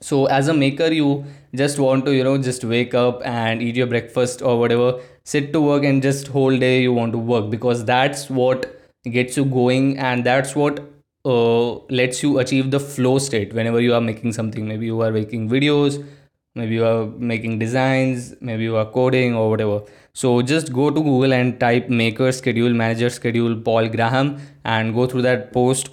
So 0.00 0.26
as 0.26 0.48
a 0.48 0.54
maker 0.54 0.88
you 0.88 1.24
just 1.54 1.78
want 1.78 2.04
to 2.06 2.12
you 2.12 2.24
know 2.24 2.36
just 2.38 2.64
wake 2.64 2.94
up 2.94 3.20
and 3.24 3.62
eat 3.62 3.76
your 3.76 3.86
breakfast 3.86 4.42
or 4.42 4.58
whatever 4.58 5.00
sit 5.24 5.52
to 5.52 5.60
work 5.60 5.84
and 5.84 6.02
just 6.02 6.28
whole 6.28 6.56
day 6.56 6.82
you 6.82 6.92
want 6.92 7.12
to 7.12 7.18
work 7.18 7.50
because 7.50 7.84
that's 7.84 8.30
what 8.30 8.80
gets 9.10 9.36
you 9.36 9.44
going 9.44 9.98
and 9.98 10.24
that's 10.24 10.56
what 10.56 10.80
uh, 11.24 11.74
lets 12.00 12.22
you 12.22 12.38
achieve 12.38 12.70
the 12.70 12.80
flow 12.80 13.18
state. 13.18 13.52
Whenever 13.52 13.80
you 13.80 13.94
are 13.94 14.00
making 14.00 14.32
something 14.32 14.66
maybe 14.66 14.86
you 14.86 15.00
are 15.02 15.12
making 15.12 15.48
videos 15.48 16.04
maybe 16.54 16.74
you 16.74 16.84
are 16.84 17.06
making 17.06 17.58
designs 17.58 18.34
maybe 18.40 18.64
you 18.64 18.76
are 18.76 18.86
coding 18.86 19.34
or 19.34 19.48
whatever. 19.50 19.82
So 20.12 20.42
just 20.42 20.72
go 20.72 20.90
to 20.90 21.00
google 21.00 21.32
and 21.32 21.58
type 21.58 21.88
maker 21.88 22.30
schedule 22.32 22.74
manager 22.74 23.10
schedule 23.10 23.56
paul 23.56 23.88
graham 23.88 24.38
and 24.64 24.94
go 24.94 25.06
through 25.06 25.22
that 25.22 25.52
post. 25.52 25.90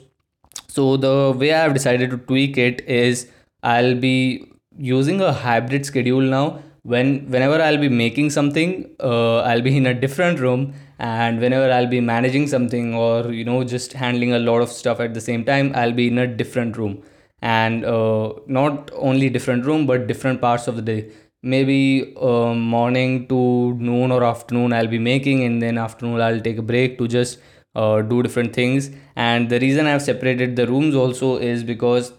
So 0.68 0.98
the 0.98 1.34
way 1.38 1.54
i've 1.54 1.74
decided 1.74 2.10
to 2.12 2.18
tweak 2.18 2.58
it 2.58 2.82
is 2.88 3.28
i'll 3.64 3.96
be 3.96 4.46
using 4.78 5.22
a 5.22 5.32
hybrid 5.34 5.86
schedule 5.86 6.22
now 6.22 6.60
when 6.84 7.30
whenever 7.30 7.62
i'll 7.62 7.78
be 7.78 7.90
making 7.90 8.30
something 8.30 8.90
uh, 9.00 9.38
i'll 9.40 9.62
be 9.62 9.76
in 9.76 9.86
a 9.86 9.94
different 9.94 10.40
room 10.40 10.74
and 11.00 11.40
whenever 11.40 11.72
i'll 11.72 11.88
be 11.88 12.00
managing 12.00 12.48
something 12.48 12.94
or 12.94 13.32
you 13.34 13.44
know 13.44 13.64
just 13.64 13.94
handling 13.94 14.34
a 14.34 14.40
lot 14.40 14.62
of 14.62 14.70
stuff 14.70 15.00
at 15.00 15.14
the 15.14 15.22
same 15.22 15.44
time 15.44 15.72
i'll 15.76 15.94
be 15.94 16.08
in 16.08 16.18
a 16.18 16.28
different 16.28 16.78
room. 16.78 17.02
And 17.42 17.86
uh, 17.86 18.34
not 18.48 18.92
only 18.96 19.30
different 19.30 19.66
room 19.66 19.88
but 19.88 20.08
different 20.08 20.42
parts 20.42 20.68
of 20.68 20.76
the 20.76 20.82
day. 20.82 21.10
Maybe 21.42 22.14
uh, 22.20 22.54
morning 22.54 23.30
to 23.30 23.74
noon 23.76 24.12
or 24.12 24.26
afternoon 24.26 24.74
i'll 24.74 24.88
be 24.88 25.00
making 25.00 25.44
and 25.44 25.62
then 25.62 25.78
afternoon 25.78 26.20
i'll 26.20 26.42
take 26.42 26.58
a 26.58 26.62
break 26.62 26.98
to 26.98 27.08
just 27.08 27.40
uh, 27.76 28.02
do 28.02 28.22
different 28.22 28.54
things. 28.54 28.92
And 29.16 29.50
the 29.50 29.60
reason 29.60 29.86
i've 29.86 30.02
separated 30.02 30.58
the 30.58 30.68
rooms 30.68 30.96
also 30.96 31.38
is 31.38 31.64
because 31.64 32.12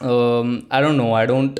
um, 0.00 0.66
i 0.70 0.80
don't 0.80 0.96
know 0.96 1.12
i 1.14 1.26
don't 1.26 1.58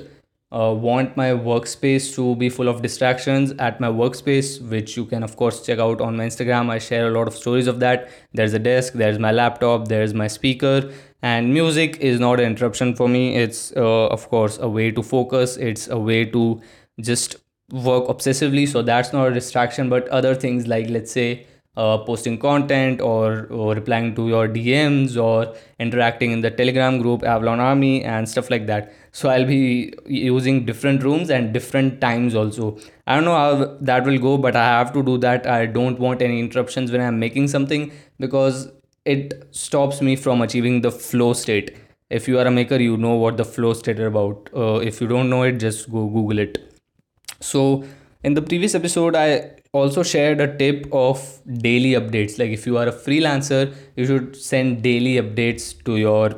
uh, 0.51 0.73
want 0.73 1.17
my 1.17 1.31
workspace 1.31 2.15
to 2.15 2.35
be 2.37 2.49
full 2.49 2.69
of 2.69 2.81
distractions 2.81 3.53
at 3.59 3.81
my 3.81 3.89
workspace 3.89 4.61
which 4.71 4.97
you 4.97 5.05
can 5.05 5.23
of 5.23 5.37
course 5.37 5.65
check 5.65 5.79
out 5.79 6.01
on 6.01 6.17
my 6.17 6.27
instagram. 6.27 6.71
I 6.71 6.79
share 6.79 7.09
a 7.09 7.11
lot 7.11 7.29
of 7.29 7.35
stories 7.35 7.67
of 7.67 7.81
that. 7.81 8.09
There's 8.33 8.55
a 8.55 8.59
desk 8.59 8.95
there's 8.95 9.19
my 9.19 9.31
laptop 9.31 9.89
there's 9.89 10.15
my 10.15 10.27
speaker 10.27 10.91
and 11.21 11.53
music 11.53 11.99
is 11.99 12.19
not 12.19 12.41
an 12.41 12.47
interruption 12.47 12.95
for 12.95 13.09
me. 13.09 13.37
It's 13.37 13.73
uh, 13.77 14.07
of 14.07 14.29
course 14.29 14.59
a 14.59 14.69
way 14.69 14.91
to 14.91 15.03
focus. 15.03 15.57
It's 15.59 15.89
a 15.89 15.99
way 15.99 16.25
to 16.25 16.61
just 17.01 17.37
work 17.71 18.07
obsessively 18.07 18.67
so 18.67 18.81
that's 18.81 19.13
not 19.13 19.29
a 19.29 19.35
distraction. 19.35 19.91
But 19.91 20.09
other 20.09 20.35
things 20.35 20.67
like 20.67 20.89
let's 20.89 21.13
say 21.13 21.47
uh, 21.79 21.99
posting 21.99 22.37
content 22.37 23.01
or, 23.01 23.47
or 23.51 23.75
replying 23.75 24.15
to 24.17 24.29
your 24.29 24.49
DMs 24.49 25.17
or 25.17 25.55
interacting 25.79 26.33
in 26.33 26.41
the 26.41 26.51
Telegram 26.51 27.01
group 27.01 27.23
Avalon 27.23 27.61
Army 27.61 28.03
and 28.03 28.29
stuff 28.29 28.51
like 28.51 28.67
that. 28.67 28.93
So 29.13 29.29
I'll 29.29 29.47
be 29.47 29.95
using 30.07 30.65
different 30.65 31.05
rooms 31.05 31.31
and 31.31 31.53
different 31.53 32.01
times 32.01 32.35
also. 32.35 32.79
I 33.07 33.15
don't 33.15 33.25
know 33.25 33.37
how 33.37 33.77
that 33.81 34.05
will 34.05 34.19
go, 34.19 34.37
but 34.37 34.57
I 34.57 34.65
have 34.65 34.93
to 34.95 35.05
do 35.05 35.19
that. 35.19 35.47
I 35.47 35.67
don't 35.67 36.01
want 36.01 36.21
any 36.21 36.41
interruptions 36.41 36.91
when 36.91 37.01
I'm 37.01 37.21
making 37.21 37.47
something 37.47 37.93
because 38.19 38.73
it 39.05 39.47
stops 39.53 40.03
me 40.03 40.17
from 40.17 40.43
achieving 40.43 40.81
the 40.81 40.91
flow 40.91 41.33
state. 41.33 41.77
If 42.11 42.27
you 42.27 42.41
are 42.41 42.47
a 42.47 42.51
maker, 42.51 42.77
you 42.77 42.97
know 42.97 43.15
what 43.15 43.37
the 43.37 43.45
flow 43.45 43.73
state 43.73 44.01
is 44.01 44.07
about. 44.07 44.51
Uh, 44.57 44.81
if 44.91 45.01
you 45.01 45.07
don't 45.07 45.31
know 45.31 45.45
it, 45.45 45.59
just 45.59 45.91
go 45.93 46.07
Google 46.09 46.41
it. 46.41 46.59
So 47.41 47.85
in 48.25 48.35
the 48.35 48.43
previous 48.43 48.75
episode, 48.75 49.15
I 49.15 49.58
also 49.73 50.03
shared 50.03 50.41
a 50.41 50.57
tip 50.57 50.87
of 50.93 51.41
daily 51.59 51.93
updates. 51.93 52.39
Like 52.39 52.51
if 52.51 52.67
you 52.67 52.79
are 52.79 52.89
a 52.89 52.93
freelancer 52.93 53.75
you 53.97 54.07
should 54.07 54.37
send 54.37 54.83
daily 54.83 55.15
updates 55.23 55.83
to 55.85 55.97
your 55.97 56.37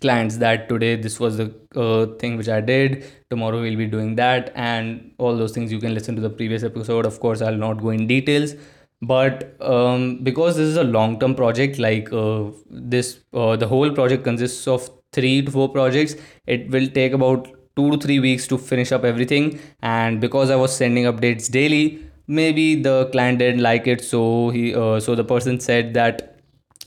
clients 0.00 0.36
that 0.38 0.68
today 0.68 0.96
this 0.96 1.20
was 1.20 1.36
the 1.36 1.46
uh, 1.76 2.06
thing 2.18 2.36
which 2.36 2.48
i 2.48 2.60
did 2.60 3.04
tomorrow 3.30 3.60
we'll 3.62 3.76
be 3.76 3.86
doing 3.86 4.16
that 4.16 4.50
and 4.56 5.12
all 5.18 5.36
those 5.36 5.52
things 5.52 5.70
you 5.70 5.78
can 5.78 5.94
listen 5.94 6.16
to 6.16 6.20
the 6.20 6.28
previous 6.28 6.64
episode. 6.64 7.06
Of 7.06 7.20
course 7.20 7.40
i'll 7.40 7.56
not 7.56 7.80
go 7.80 7.90
in 7.90 8.06
details 8.08 8.54
but 9.00 9.56
um, 9.60 10.18
because 10.22 10.56
this 10.56 10.66
is 10.66 10.76
a 10.76 10.84
long 10.84 11.18
term 11.20 11.34
project 11.34 11.78
like 11.78 12.12
uh, 12.12 12.44
this 12.70 13.20
uh, 13.32 13.56
the 13.56 13.66
whole 13.66 13.90
project 13.90 14.24
consists 14.24 14.66
of 14.68 14.90
three 15.12 15.42
to 15.42 15.50
four 15.50 15.68
projects 15.68 16.14
it 16.46 16.68
will 16.70 16.88
take 16.88 17.12
about 17.12 17.48
two 17.76 17.90
to 17.90 17.96
three 17.96 18.20
weeks 18.20 18.46
to 18.46 18.58
finish 18.58 18.92
up 18.92 19.04
everything. 19.04 19.58
And 19.82 20.20
because 20.20 20.50
i 20.50 20.56
was 20.56 20.76
sending 20.76 21.04
updates 21.04 21.50
daily 21.50 22.00
maybe 22.26 22.74
the 22.74 23.08
client 23.12 23.38
didn't 23.38 23.60
like 23.60 23.86
it 23.86 24.04
so 24.04 24.50
he 24.50 24.74
uh, 24.74 25.00
so 25.00 25.14
the 25.14 25.24
person 25.24 25.58
said 25.60 25.94
that 25.94 26.40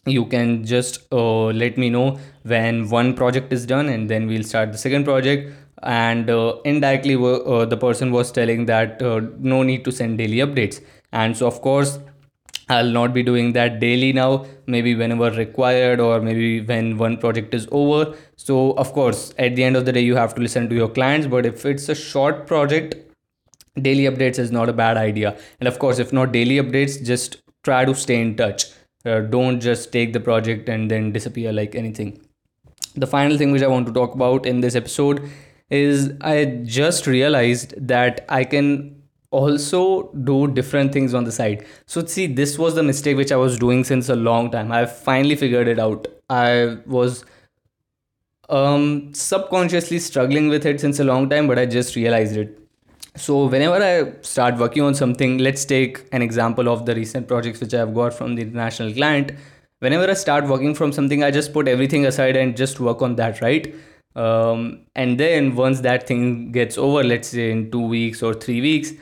you 0.06 0.26
can 0.26 0.64
just 0.64 1.00
uh, 1.12 1.46
let 1.48 1.78
me 1.78 1.90
know 1.90 2.18
when 2.44 2.90
one 2.90 3.14
project 3.14 3.52
is 3.52 3.66
done 3.66 3.90
and 3.90 4.10
then 4.10 4.28
we'll 4.28 4.44
start 4.44 4.72
the 4.72 4.78
second 4.78 5.04
project 5.04 5.52
and 5.84 6.30
uh, 6.30 6.56
indirectly 6.64 7.16
uh, 7.16 7.66
the 7.66 7.78
person 7.78 8.12
was 8.12 8.32
telling 8.32 8.66
that 8.66 9.02
uh, 9.02 9.22
no 9.40 9.64
need 9.64 9.84
to 9.84 9.92
send 9.92 10.18
daily 10.18 10.38
updates 10.38 10.82
and 11.12 11.36
so 11.36 11.48
of 11.48 11.62
course 11.62 12.00
I'll 12.68 12.90
not 12.90 13.14
be 13.14 13.22
doing 13.22 13.54
that 13.54 13.80
daily 13.80 14.12
now, 14.12 14.46
maybe 14.66 14.96
whenever 14.96 15.30
required, 15.30 16.00
or 16.00 16.20
maybe 16.20 16.62
when 16.62 16.98
one 16.98 17.18
project 17.18 17.54
is 17.54 17.68
over. 17.72 18.16
So, 18.38 18.72
of 18.72 18.92
course, 18.94 19.36
at 19.38 19.56
the 19.56 19.64
end 19.64 19.76
of 19.76 19.86
the 19.86 19.92
day, 19.92 20.02
you 20.02 20.16
have 20.16 20.34
to 20.36 20.42
listen 20.42 20.68
to 20.70 20.76
your 20.76 20.90
clients. 20.90 21.28
But 21.28 21.46
if 21.46 21.64
it's 21.66 21.90
a 21.90 21.96
short 21.96 22.48
project, 22.48 22.96
daily 23.82 24.04
updates 24.04 24.40
is 24.40 24.52
not 24.52 24.70
a 24.70 24.74
bad 24.74 24.98
idea. 24.98 25.38
And 25.60 25.68
of 25.68 25.80
course 25.80 26.00
if 26.00 26.14
not 26.14 26.32
daily 26.32 26.58
updates 26.58 27.04
just 27.04 27.42
try 27.64 27.86
to 27.86 27.96
stay 27.96 28.22
in 28.22 28.36
touch. 28.36 28.66
Uh, 29.06 29.20
don't 29.20 29.60
just 29.60 29.92
take 29.92 30.14
the 30.14 30.20
project 30.20 30.68
and 30.68 30.90
then 30.90 31.12
disappear 31.12 31.54
like 31.54 31.76
anything. 31.76 32.20
The 32.96 33.08
final 33.08 33.38
thing 33.38 33.52
which 33.52 33.62
i 33.62 33.68
want 33.68 33.88
to 33.88 33.94
talk 33.94 34.16
about 34.16 34.46
in 34.46 34.62
this 34.62 34.76
episode 34.76 35.30
is 35.70 36.12
i 36.22 36.46
just 36.64 37.08
realized 37.08 37.74
that 37.88 38.24
i 38.30 38.44
can 38.44 39.02
also 39.32 40.10
do 40.24 40.48
different 40.48 40.94
things 40.94 41.14
on 41.14 41.26
the 41.26 41.32
side. 41.32 41.66
So 41.86 42.06
see 42.06 42.26
this 42.28 42.58
was 42.58 42.76
the 42.76 42.84
mistake 42.84 43.18
which 43.18 43.32
i 43.32 43.36
was 43.36 43.60
doing 43.60 43.84
since 43.84 44.10
a 44.10 44.16
long 44.16 44.50
time. 44.52 44.72
I 44.72 44.86
finally 44.86 45.36
figured 45.36 45.68
it 45.68 45.78
out. 45.78 46.08
I 46.30 46.78
was 46.86 47.26
um 48.50 49.14
subconsciously 49.14 50.00
struggling 50.00 50.50
with 50.50 50.66
it 50.66 50.80
since 50.80 51.00
a 51.00 51.04
long 51.04 51.28
time 51.30 51.48
but 51.48 51.58
i 51.58 51.66
just 51.66 51.96
realized 51.96 52.38
it 52.38 52.65
so 53.16 53.46
whenever 53.48 53.82
i 53.82 54.12
start 54.22 54.58
working 54.58 54.84
on 54.84 54.94
something 54.94 55.38
let's 55.38 55.64
take 55.66 56.04
an 56.12 56.22
example 56.22 56.68
of 56.68 56.86
the 56.86 56.94
recent 56.96 57.28
projects 57.28 57.62
which 57.62 57.74
i 57.74 57.80
have 57.80 57.94
got 57.94 58.14
from 58.14 58.36
the 58.36 58.42
international 58.42 58.94
client. 58.94 59.32
Whenever 59.80 60.10
i 60.10 60.14
start 60.14 60.48
working 60.48 60.74
from 60.74 60.92
something 60.92 61.24
i 61.24 61.32
just 61.32 61.54
put 61.54 61.68
everything 61.68 62.06
aside 62.06 62.36
and 62.36 62.58
just 62.58 62.80
work 62.80 63.02
on 63.02 63.16
that 63.16 63.42
right? 63.42 63.74
Um, 64.16 64.86
and 64.96 65.20
then 65.20 65.56
once 65.56 65.82
that 65.82 66.08
thing 66.08 66.52
gets 66.52 66.78
over 66.78 67.04
let's 67.04 67.30
say 67.30 67.52
in 67.52 67.70
two 67.72 67.86
weeks 67.86 68.24
or 68.24 68.34
three 68.34 68.62
weeks 68.62 68.94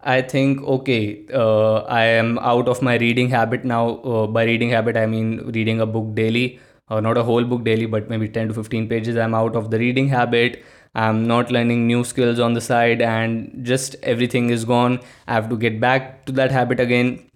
i 0.00 0.22
think 0.22 0.62
okay 0.62 1.26
uh, 1.32 1.80
i 1.82 2.04
am 2.04 2.38
out 2.38 2.68
of 2.68 2.80
my 2.82 2.96
reading 2.96 3.28
habit 3.28 3.64
now. 3.64 3.96
Uh, 3.96 4.26
by 4.26 4.44
reading 4.44 4.70
habit 4.70 4.96
i 4.96 5.06
mean 5.06 5.50
reading 5.54 5.80
a 5.80 5.86
book 5.86 6.14
daily 6.14 6.58
or 6.88 7.02
not 7.02 7.18
a 7.18 7.22
whole 7.22 7.44
book 7.44 7.62
daily 7.64 7.86
but 7.86 8.08
maybe 8.08 8.28
10 8.28 8.48
to 8.48 8.54
15 8.54 8.88
pages 8.88 9.16
i'm 9.16 9.34
out 9.34 9.54
of 9.54 9.70
the 9.70 9.78
reading 9.78 10.08
habit 10.08 10.62
i'm 10.94 11.26
not 11.26 11.50
learning 11.50 11.86
new 11.86 12.04
skills 12.04 12.38
on 12.38 12.54
the 12.54 12.60
side 12.60 13.02
and 13.02 13.60
just 13.62 13.96
everything 14.02 14.50
is 14.50 14.64
gone. 14.64 15.00
I 15.26 15.34
have 15.34 15.48
to 15.48 15.56
get 15.56 15.80
back 15.80 16.24
to 16.26 16.32
that 16.32 16.50
habit 16.52 16.80
again. 16.80 17.30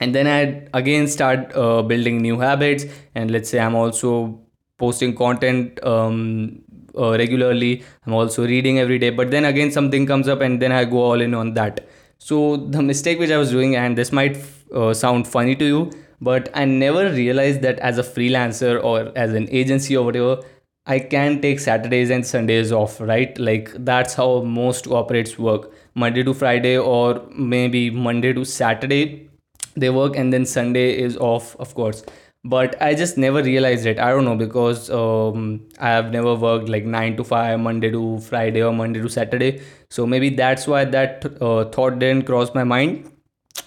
And 0.00 0.14
then 0.14 0.26
i 0.26 0.40
again 0.78 1.08
start 1.08 1.54
uh, 1.54 1.82
building 1.82 2.20
new 2.22 2.38
habits. 2.38 2.84
And 3.14 3.30
let's 3.30 3.48
say 3.50 3.60
i'm 3.60 3.74
also 3.74 4.40
posting 4.78 5.14
content 5.14 5.82
um, 5.84 6.62
uh, 6.96 7.12
regularly. 7.12 7.82
I'm 8.06 8.14
also 8.14 8.46
reading 8.46 8.78
every 8.78 8.98
day. 8.98 9.10
But 9.10 9.30
then 9.30 9.44
again 9.44 9.72
something 9.72 10.06
comes 10.06 10.28
up 10.28 10.40
and 10.40 10.60
then 10.62 10.72
i 10.72 10.84
go 10.84 11.02
all 11.02 11.20
in 11.20 11.34
on 11.34 11.54
that. 11.54 11.88
So 12.18 12.56
the 12.56 12.82
mistake 12.82 13.18
which 13.18 13.30
i 13.30 13.38
was 13.38 13.50
doing 13.50 13.76
and 13.76 13.96
this 13.96 14.12
might 14.12 14.36
uh, 14.74 14.92
sound 14.92 15.26
funny 15.26 15.56
to 15.56 15.64
you 15.64 15.90
but 16.20 16.48
i 16.52 16.64
never 16.64 17.10
realized 17.10 17.62
that 17.62 17.78
as 17.78 17.98
a 17.98 18.02
freelancer 18.02 18.82
or 18.82 19.12
as 19.16 19.32
an 19.32 19.48
agency 19.50 19.96
or 19.96 20.04
whatever 20.04 20.40
I 20.88 20.98
can 20.98 21.40
take 21.40 21.60
Saturdays 21.60 22.10
and 22.10 22.26
Sundays 22.26 22.72
off, 22.72 23.00
right? 23.00 23.38
Like 23.38 23.72
that's 23.84 24.14
how 24.14 24.42
most 24.42 24.86
operates 24.88 25.38
work. 25.38 25.70
Monday 25.94 26.22
to 26.22 26.34
Friday 26.34 26.76
or 26.78 27.22
maybe 27.34 27.90
Monday 27.90 28.32
to 28.32 28.44
Saturday 28.44 29.28
they 29.76 29.90
work 29.90 30.16
and 30.16 30.32
then 30.32 30.46
Sunday 30.46 30.98
is 30.98 31.16
off, 31.16 31.56
of 31.60 31.74
course. 31.74 32.04
But 32.44 32.80
I 32.80 32.94
just 32.94 33.18
never 33.18 33.42
realized 33.42 33.86
it. 33.86 33.98
I 33.98 34.10
don't 34.10 34.24
know 34.24 34.36
because 34.36 34.90
um, 34.90 35.66
I 35.78 35.88
have 35.88 36.12
never 36.12 36.34
worked 36.34 36.68
like 36.68 36.84
nine 36.84 37.16
to 37.16 37.24
five, 37.24 37.60
Monday 37.60 37.90
to 37.90 38.18
Friday 38.20 38.62
or 38.62 38.72
Monday 38.72 39.00
to 39.00 39.08
Saturday. 39.08 39.60
So 39.90 40.06
maybe 40.06 40.30
that's 40.30 40.66
why 40.66 40.84
that 40.86 41.24
uh, 41.40 41.64
thought 41.66 41.98
didn't 41.98 42.26
cross 42.26 42.54
my 42.54 42.64
mind. 42.64 43.10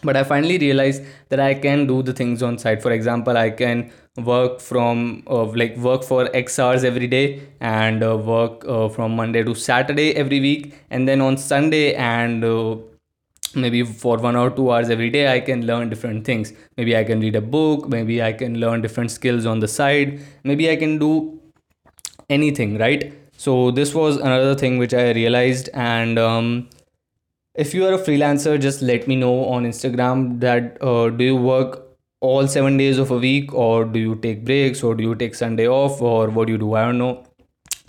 But 0.04 0.18
i 0.18 0.24
finally 0.24 0.58
realized 0.58 1.04
that 1.30 1.40
i 1.40 1.54
can 1.54 1.86
do 1.88 2.02
the 2.04 2.14
things 2.14 2.44
on 2.44 2.58
site. 2.58 2.82
For 2.82 2.92
example 2.92 3.38
i 3.38 3.50
can 3.50 3.92
work 4.18 4.60
from 4.60 5.24
uh, 5.28 5.44
like 5.46 5.78
work 5.78 6.04
for 6.04 6.30
x 6.36 6.60
hours 6.60 6.84
every 6.84 7.08
day 7.08 7.42
and 7.60 8.04
uh, 8.04 8.18
work 8.18 8.66
uh, 8.68 8.90
from 8.90 9.16
monday 9.16 9.44
to 9.44 9.56
saturday 9.56 10.16
every 10.16 10.40
week. 10.40 10.74
And 10.90 11.08
then 11.08 11.22
on 11.22 11.38
sunday 11.38 11.94
and 11.96 12.44
uh, 12.44 12.78
maybe 13.56 13.84
for 13.84 14.18
one 14.18 14.36
or 14.36 14.50
two 14.50 14.72
hours 14.72 14.90
every 14.90 15.10
day 15.10 15.32
i 15.32 15.40
can 15.40 15.66
learn 15.66 15.90
different 15.90 16.26
things. 16.26 16.54
Maybe 16.78 16.98
i 16.98 17.04
can 17.04 17.20
read 17.20 17.36
a 17.36 17.42
book. 17.42 17.88
Maybe 17.88 18.22
i 18.22 18.34
can 18.34 18.60
learn 18.60 18.82
different 18.82 19.12
skills 19.12 19.46
on 19.46 19.60
the 19.60 19.68
side. 19.68 20.22
Maybe 20.44 20.70
i 20.70 20.76
can 20.76 20.98
do 20.98 21.40
anything 22.30 22.78
right? 22.78 23.14
So 23.38 23.72
this 23.72 23.96
was 23.96 24.18
another 24.18 24.56
thing 24.56 24.78
which 24.78 24.94
i 24.94 25.12
realized 25.12 25.70
and 25.74 26.20
um, 26.20 26.70
if 27.54 27.74
you 27.74 27.86
are 27.86 27.94
a 27.94 27.98
freelancer 27.98 28.60
just 28.60 28.82
let 28.82 29.08
me 29.08 29.16
know 29.16 29.46
on 29.46 29.66
instagram 29.66 30.40
that 30.40 30.78
uh, 30.82 31.10
do 31.10 31.24
you 31.24 31.36
work 31.36 31.92
all 32.22 32.48
seven 32.48 32.78
days 32.78 33.00
of 33.00 33.12
a 33.12 33.18
week 33.18 33.54
or 33.54 33.84
do 33.84 34.00
you 34.00 34.16
take 34.16 34.46
breaks 34.46 34.84
or 34.84 34.96
do 34.96 35.04
you 35.04 35.16
take 35.16 35.36
sunday 35.36 35.68
off 35.68 36.02
or 36.02 36.30
what 36.30 36.46
do 36.48 36.54
you 36.54 36.58
do? 36.60 36.76
I 36.76 36.86
don't 36.86 37.00
know. 37.00 37.26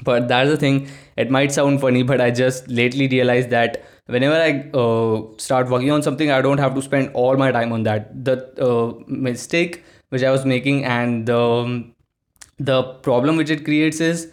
But 0.02 0.26
that's 0.26 0.50
the 0.50 0.56
thing. 0.56 0.88
It 1.16 1.30
might 1.30 1.52
sound 1.52 1.80
funny 1.80 2.02
but 2.02 2.20
i 2.20 2.30
just 2.30 2.66
lately 2.68 3.06
realized 3.08 3.50
that 3.50 3.84
whenever 4.06 4.34
i 4.34 4.70
uh, 4.76 5.22
start 5.36 5.68
working 5.68 5.90
on 5.90 6.02
something 6.02 6.30
i 6.30 6.40
don't 6.40 6.58
have 6.58 6.74
to 6.74 6.82
spend 6.82 7.10
all 7.12 7.36
my 7.36 7.52
time 7.52 7.72
on 7.72 7.82
that. 7.84 8.24
The 8.24 8.36
uh, 8.68 8.94
mistake 9.06 9.84
which 10.08 10.22
i 10.22 10.30
was 10.30 10.46
making 10.46 10.84
and 10.84 11.26
the 11.26 11.84
the 12.58 12.82
problem 13.08 13.36
which 13.36 13.50
it 13.50 13.64
creates 13.64 14.00
is 14.00 14.30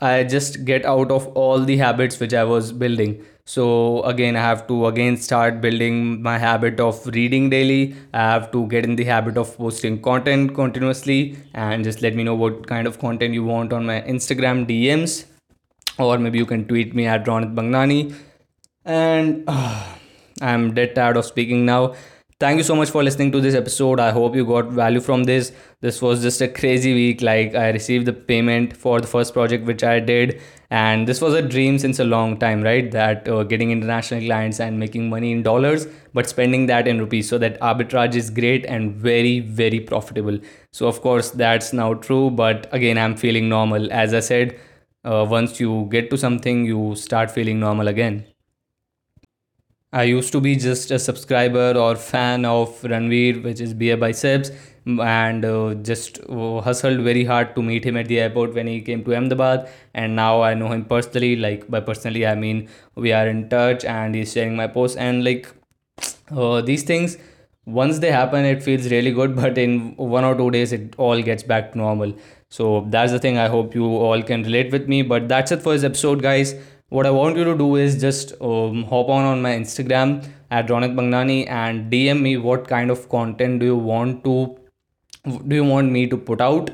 i 0.00 0.22
just 0.24 0.64
get 0.64 0.84
out 0.84 1.10
of 1.10 1.26
all 1.28 1.60
the 1.70 1.76
habits 1.76 2.20
which 2.20 2.34
i 2.34 2.44
was 2.44 2.72
building 2.72 3.22
so 3.44 4.02
again 4.02 4.36
i 4.36 4.40
have 4.40 4.66
to 4.66 4.86
again 4.86 5.16
start 5.16 5.60
building 5.60 6.22
my 6.22 6.36
habit 6.38 6.80
of 6.80 7.06
reading 7.18 7.50
daily 7.50 7.94
i 8.12 8.20
have 8.20 8.50
to 8.52 8.66
get 8.68 8.84
in 8.84 8.96
the 8.96 9.04
habit 9.04 9.36
of 9.36 9.56
posting 9.56 10.00
content 10.00 10.54
continuously 10.54 11.36
and 11.54 11.84
just 11.84 12.02
let 12.02 12.14
me 12.14 12.24
know 12.24 12.34
what 12.34 12.66
kind 12.66 12.86
of 12.86 12.98
content 12.98 13.34
you 13.34 13.44
want 13.44 13.72
on 13.72 13.84
my 13.84 14.00
instagram 14.02 14.66
dms 14.70 15.24
or 16.00 16.18
maybe 16.18 16.38
you 16.38 16.46
can 16.46 16.66
tweet 16.66 16.94
me 16.94 17.06
at 17.06 17.24
Ronit 17.24 17.54
Mangnani. 17.54 18.14
And 18.84 19.44
uh, 19.46 19.94
I'm 20.42 20.74
dead 20.74 20.94
tired 20.94 21.16
of 21.16 21.24
speaking 21.24 21.66
now. 21.66 21.94
Thank 22.40 22.56
you 22.56 22.62
so 22.64 22.74
much 22.74 22.88
for 22.90 23.02
listening 23.04 23.32
to 23.32 23.40
this 23.42 23.54
episode. 23.54 24.00
I 24.00 24.12
hope 24.12 24.34
you 24.34 24.46
got 24.46 24.68
value 24.68 25.00
from 25.00 25.24
this. 25.24 25.52
This 25.82 26.00
was 26.00 26.22
just 26.22 26.40
a 26.40 26.48
crazy 26.48 26.94
week. 26.94 27.20
Like, 27.20 27.54
I 27.54 27.68
received 27.68 28.06
the 28.06 28.14
payment 28.14 28.74
for 28.74 28.98
the 28.98 29.06
first 29.06 29.34
project 29.34 29.66
which 29.66 29.84
I 29.84 30.00
did, 30.00 30.40
and 30.70 31.06
this 31.06 31.20
was 31.20 31.34
a 31.34 31.42
dream 31.42 31.78
since 31.78 31.98
a 31.98 32.04
long 32.04 32.38
time, 32.38 32.62
right? 32.62 32.90
That 32.90 33.28
uh, 33.28 33.42
getting 33.42 33.70
international 33.70 34.24
clients 34.24 34.58
and 34.58 34.78
making 34.78 35.10
money 35.10 35.32
in 35.32 35.42
dollars, 35.42 35.86
but 36.14 36.30
spending 36.30 36.64
that 36.68 36.88
in 36.88 36.98
rupees. 36.98 37.28
So, 37.28 37.36
that 37.36 37.60
arbitrage 37.60 38.14
is 38.14 38.30
great 38.30 38.64
and 38.64 38.94
very, 38.96 39.40
very 39.40 39.80
profitable. 39.80 40.38
So, 40.72 40.88
of 40.88 41.02
course, 41.02 41.30
that's 41.32 41.74
now 41.74 41.92
true, 41.92 42.30
but 42.30 42.66
again, 42.72 42.96
I'm 42.96 43.16
feeling 43.16 43.50
normal. 43.50 43.92
As 43.92 44.14
I 44.14 44.20
said, 44.20 44.58
uh, 45.04 45.26
once 45.28 45.60
you 45.60 45.88
get 45.90 46.08
to 46.08 46.16
something, 46.16 46.64
you 46.64 46.94
start 46.94 47.30
feeling 47.30 47.60
normal 47.60 47.88
again. 47.88 48.29
I 49.92 50.04
used 50.04 50.30
to 50.32 50.40
be 50.40 50.54
just 50.54 50.90
a 50.92 50.98
subscriber 51.00 51.72
or 51.76 51.96
fan 51.96 52.44
of 52.44 52.80
Ranveer, 52.82 53.42
which 53.42 53.60
is 53.60 53.74
BeerBiceps, 53.74 54.54
and 54.86 55.44
uh, 55.44 55.74
just 55.74 56.20
uh, 56.28 56.60
hustled 56.60 57.00
very 57.00 57.24
hard 57.24 57.56
to 57.56 57.62
meet 57.62 57.84
him 57.84 57.96
at 57.96 58.06
the 58.06 58.20
airport 58.20 58.54
when 58.54 58.68
he 58.68 58.80
came 58.82 59.02
to 59.04 59.16
Ahmedabad. 59.16 59.68
And 59.92 60.14
now 60.14 60.42
I 60.42 60.54
know 60.54 60.68
him 60.68 60.84
personally. 60.84 61.34
Like 61.34 61.68
by 61.68 61.80
personally, 61.80 62.24
I 62.24 62.36
mean 62.36 62.68
we 62.94 63.12
are 63.12 63.26
in 63.26 63.48
touch, 63.48 63.84
and 63.84 64.14
he's 64.14 64.32
sharing 64.32 64.54
my 64.54 64.68
posts. 64.68 64.96
And 64.96 65.24
like 65.24 65.48
uh, 66.30 66.60
these 66.60 66.84
things, 66.84 67.18
once 67.66 67.98
they 67.98 68.12
happen, 68.12 68.44
it 68.44 68.62
feels 68.62 68.88
really 68.92 69.10
good. 69.10 69.34
But 69.44 69.58
in 69.58 69.96
one 69.96 70.24
or 70.24 70.36
two 70.36 70.52
days, 70.52 70.72
it 70.72 70.94
all 70.98 71.20
gets 71.20 71.42
back 71.42 71.72
to 71.72 71.78
normal. 71.78 72.14
So 72.48 72.86
that's 72.90 73.10
the 73.10 73.18
thing. 73.18 73.38
I 73.38 73.48
hope 73.48 73.74
you 73.74 73.86
all 73.86 74.22
can 74.22 74.44
relate 74.44 74.70
with 74.70 74.86
me. 74.88 75.02
But 75.02 75.28
that's 75.28 75.50
it 75.50 75.62
for 75.62 75.72
this 75.72 75.82
episode, 75.82 76.22
guys 76.22 76.54
what 76.90 77.06
I 77.06 77.10
want 77.10 77.36
you 77.36 77.44
to 77.44 77.56
do 77.56 77.76
is 77.76 78.00
just 78.00 78.32
um, 78.40 78.84
hop 78.84 79.08
on 79.08 79.24
on 79.24 79.40
my 79.40 79.52
Instagram 79.52 80.28
at 80.50 80.66
Ronit 80.66 80.94
Mangnani 80.94 81.48
and 81.48 81.90
DM 81.90 82.20
me 82.20 82.36
what 82.36 82.66
kind 82.68 82.90
of 82.90 83.08
content 83.08 83.60
do 83.60 83.66
you 83.66 83.76
want 83.76 84.24
to 84.24 84.56
do 85.46 85.54
you 85.54 85.64
want 85.64 85.92
me 85.92 86.06
to 86.08 86.16
put 86.16 86.40
out? 86.40 86.70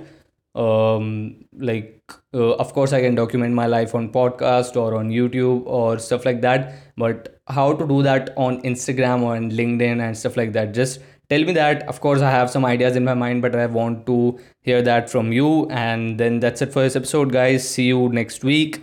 Um, 0.55 1.45
like 1.59 2.11
uh, 2.33 2.55
of 2.55 2.73
course 2.73 2.95
I 2.95 3.03
can 3.03 3.15
document 3.15 3.53
my 3.53 3.67
life 3.67 3.95
on 3.95 4.11
podcast 4.11 4.75
or 4.75 4.95
on 4.95 5.11
YouTube 5.11 5.67
or 5.67 5.99
stuff 5.99 6.25
like 6.25 6.41
that 6.41 6.73
but 6.97 7.43
how 7.49 7.75
to 7.75 7.87
do 7.87 8.03
that 8.03 8.33
on 8.39 8.63
Instagram 8.63 9.23
or 9.23 9.37
on 9.37 9.51
LinkedIn 9.51 10.01
and 10.01 10.17
stuff 10.17 10.39
like 10.39 10.55
that? 10.55 10.73
Just 10.73 11.01
tell 11.29 11.45
me 11.45 11.53
that. 11.53 11.87
Of 11.89 12.01
course 12.01 12.23
I 12.23 12.31
have 12.31 12.51
some 12.51 12.65
ideas 12.65 12.97
in 12.97 13.05
my 13.05 13.13
mind 13.13 13.43
but 13.43 13.55
I 13.55 13.67
want 13.67 14.07
to 14.07 14.39
hear 14.63 14.81
that 14.81 15.11
from 15.11 15.31
you. 15.31 15.69
And 15.69 16.19
then 16.19 16.41
that's 16.41 16.63
it 16.63 16.73
for 16.73 16.81
this 16.81 16.97
episode 16.97 17.33
guys. 17.33 17.69
See 17.69 17.85
you 17.85 18.09
next 18.09 18.43
week 18.43 18.83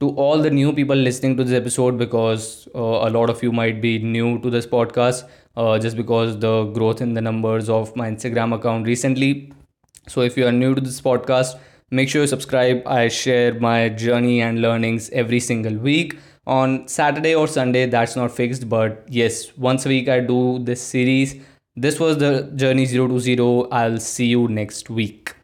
to 0.00 0.08
all 0.10 0.40
the 0.40 0.50
new 0.50 0.72
people 0.72 0.96
listening 0.96 1.36
to 1.36 1.44
this 1.44 1.54
episode 1.54 1.98
because 1.98 2.66
uh, 2.74 2.78
a 2.78 3.10
lot 3.10 3.28
of 3.28 3.42
you 3.42 3.52
might 3.52 3.82
be 3.82 3.98
new 3.98 4.38
to 4.40 4.48
this 4.48 4.66
podcast 4.66 5.28
uh, 5.56 5.78
just 5.78 5.96
because 5.96 6.38
the 6.38 6.64
growth 6.78 7.02
in 7.02 7.12
the 7.12 7.20
numbers 7.20 7.68
of 7.68 7.94
my 7.94 8.10
Instagram 8.10 8.54
account 8.54 8.86
recently. 8.86 9.52
So 10.08 10.22
if 10.22 10.38
you 10.38 10.46
are 10.46 10.52
new 10.52 10.74
to 10.74 10.80
this 10.80 11.00
podcast, 11.02 11.58
make 11.90 12.08
sure 12.08 12.22
you 12.22 12.26
subscribe. 12.26 12.82
I 12.86 13.08
share 13.08 13.52
my 13.60 13.90
journey 13.90 14.40
and 14.40 14.62
learnings 14.62 15.10
every 15.10 15.40
single 15.40 15.76
week 15.76 16.18
on 16.46 16.88
Saturday 16.88 17.34
or 17.34 17.46
Sunday. 17.46 17.84
That's 17.84 18.16
not 18.16 18.32
fixed, 18.32 18.70
but 18.70 19.04
yes, 19.06 19.56
once 19.58 19.84
a 19.84 19.90
week 19.90 20.08
I 20.08 20.20
do 20.20 20.60
this 20.60 20.80
series. 20.80 21.34
This 21.76 22.00
was 22.00 22.16
the 22.16 22.50
journey 22.56 22.86
zero 22.86 23.06
to 23.08 23.20
zero. 23.20 23.68
I'll 23.70 24.00
see 24.00 24.26
you 24.26 24.48
next 24.48 24.88
week. 24.88 25.34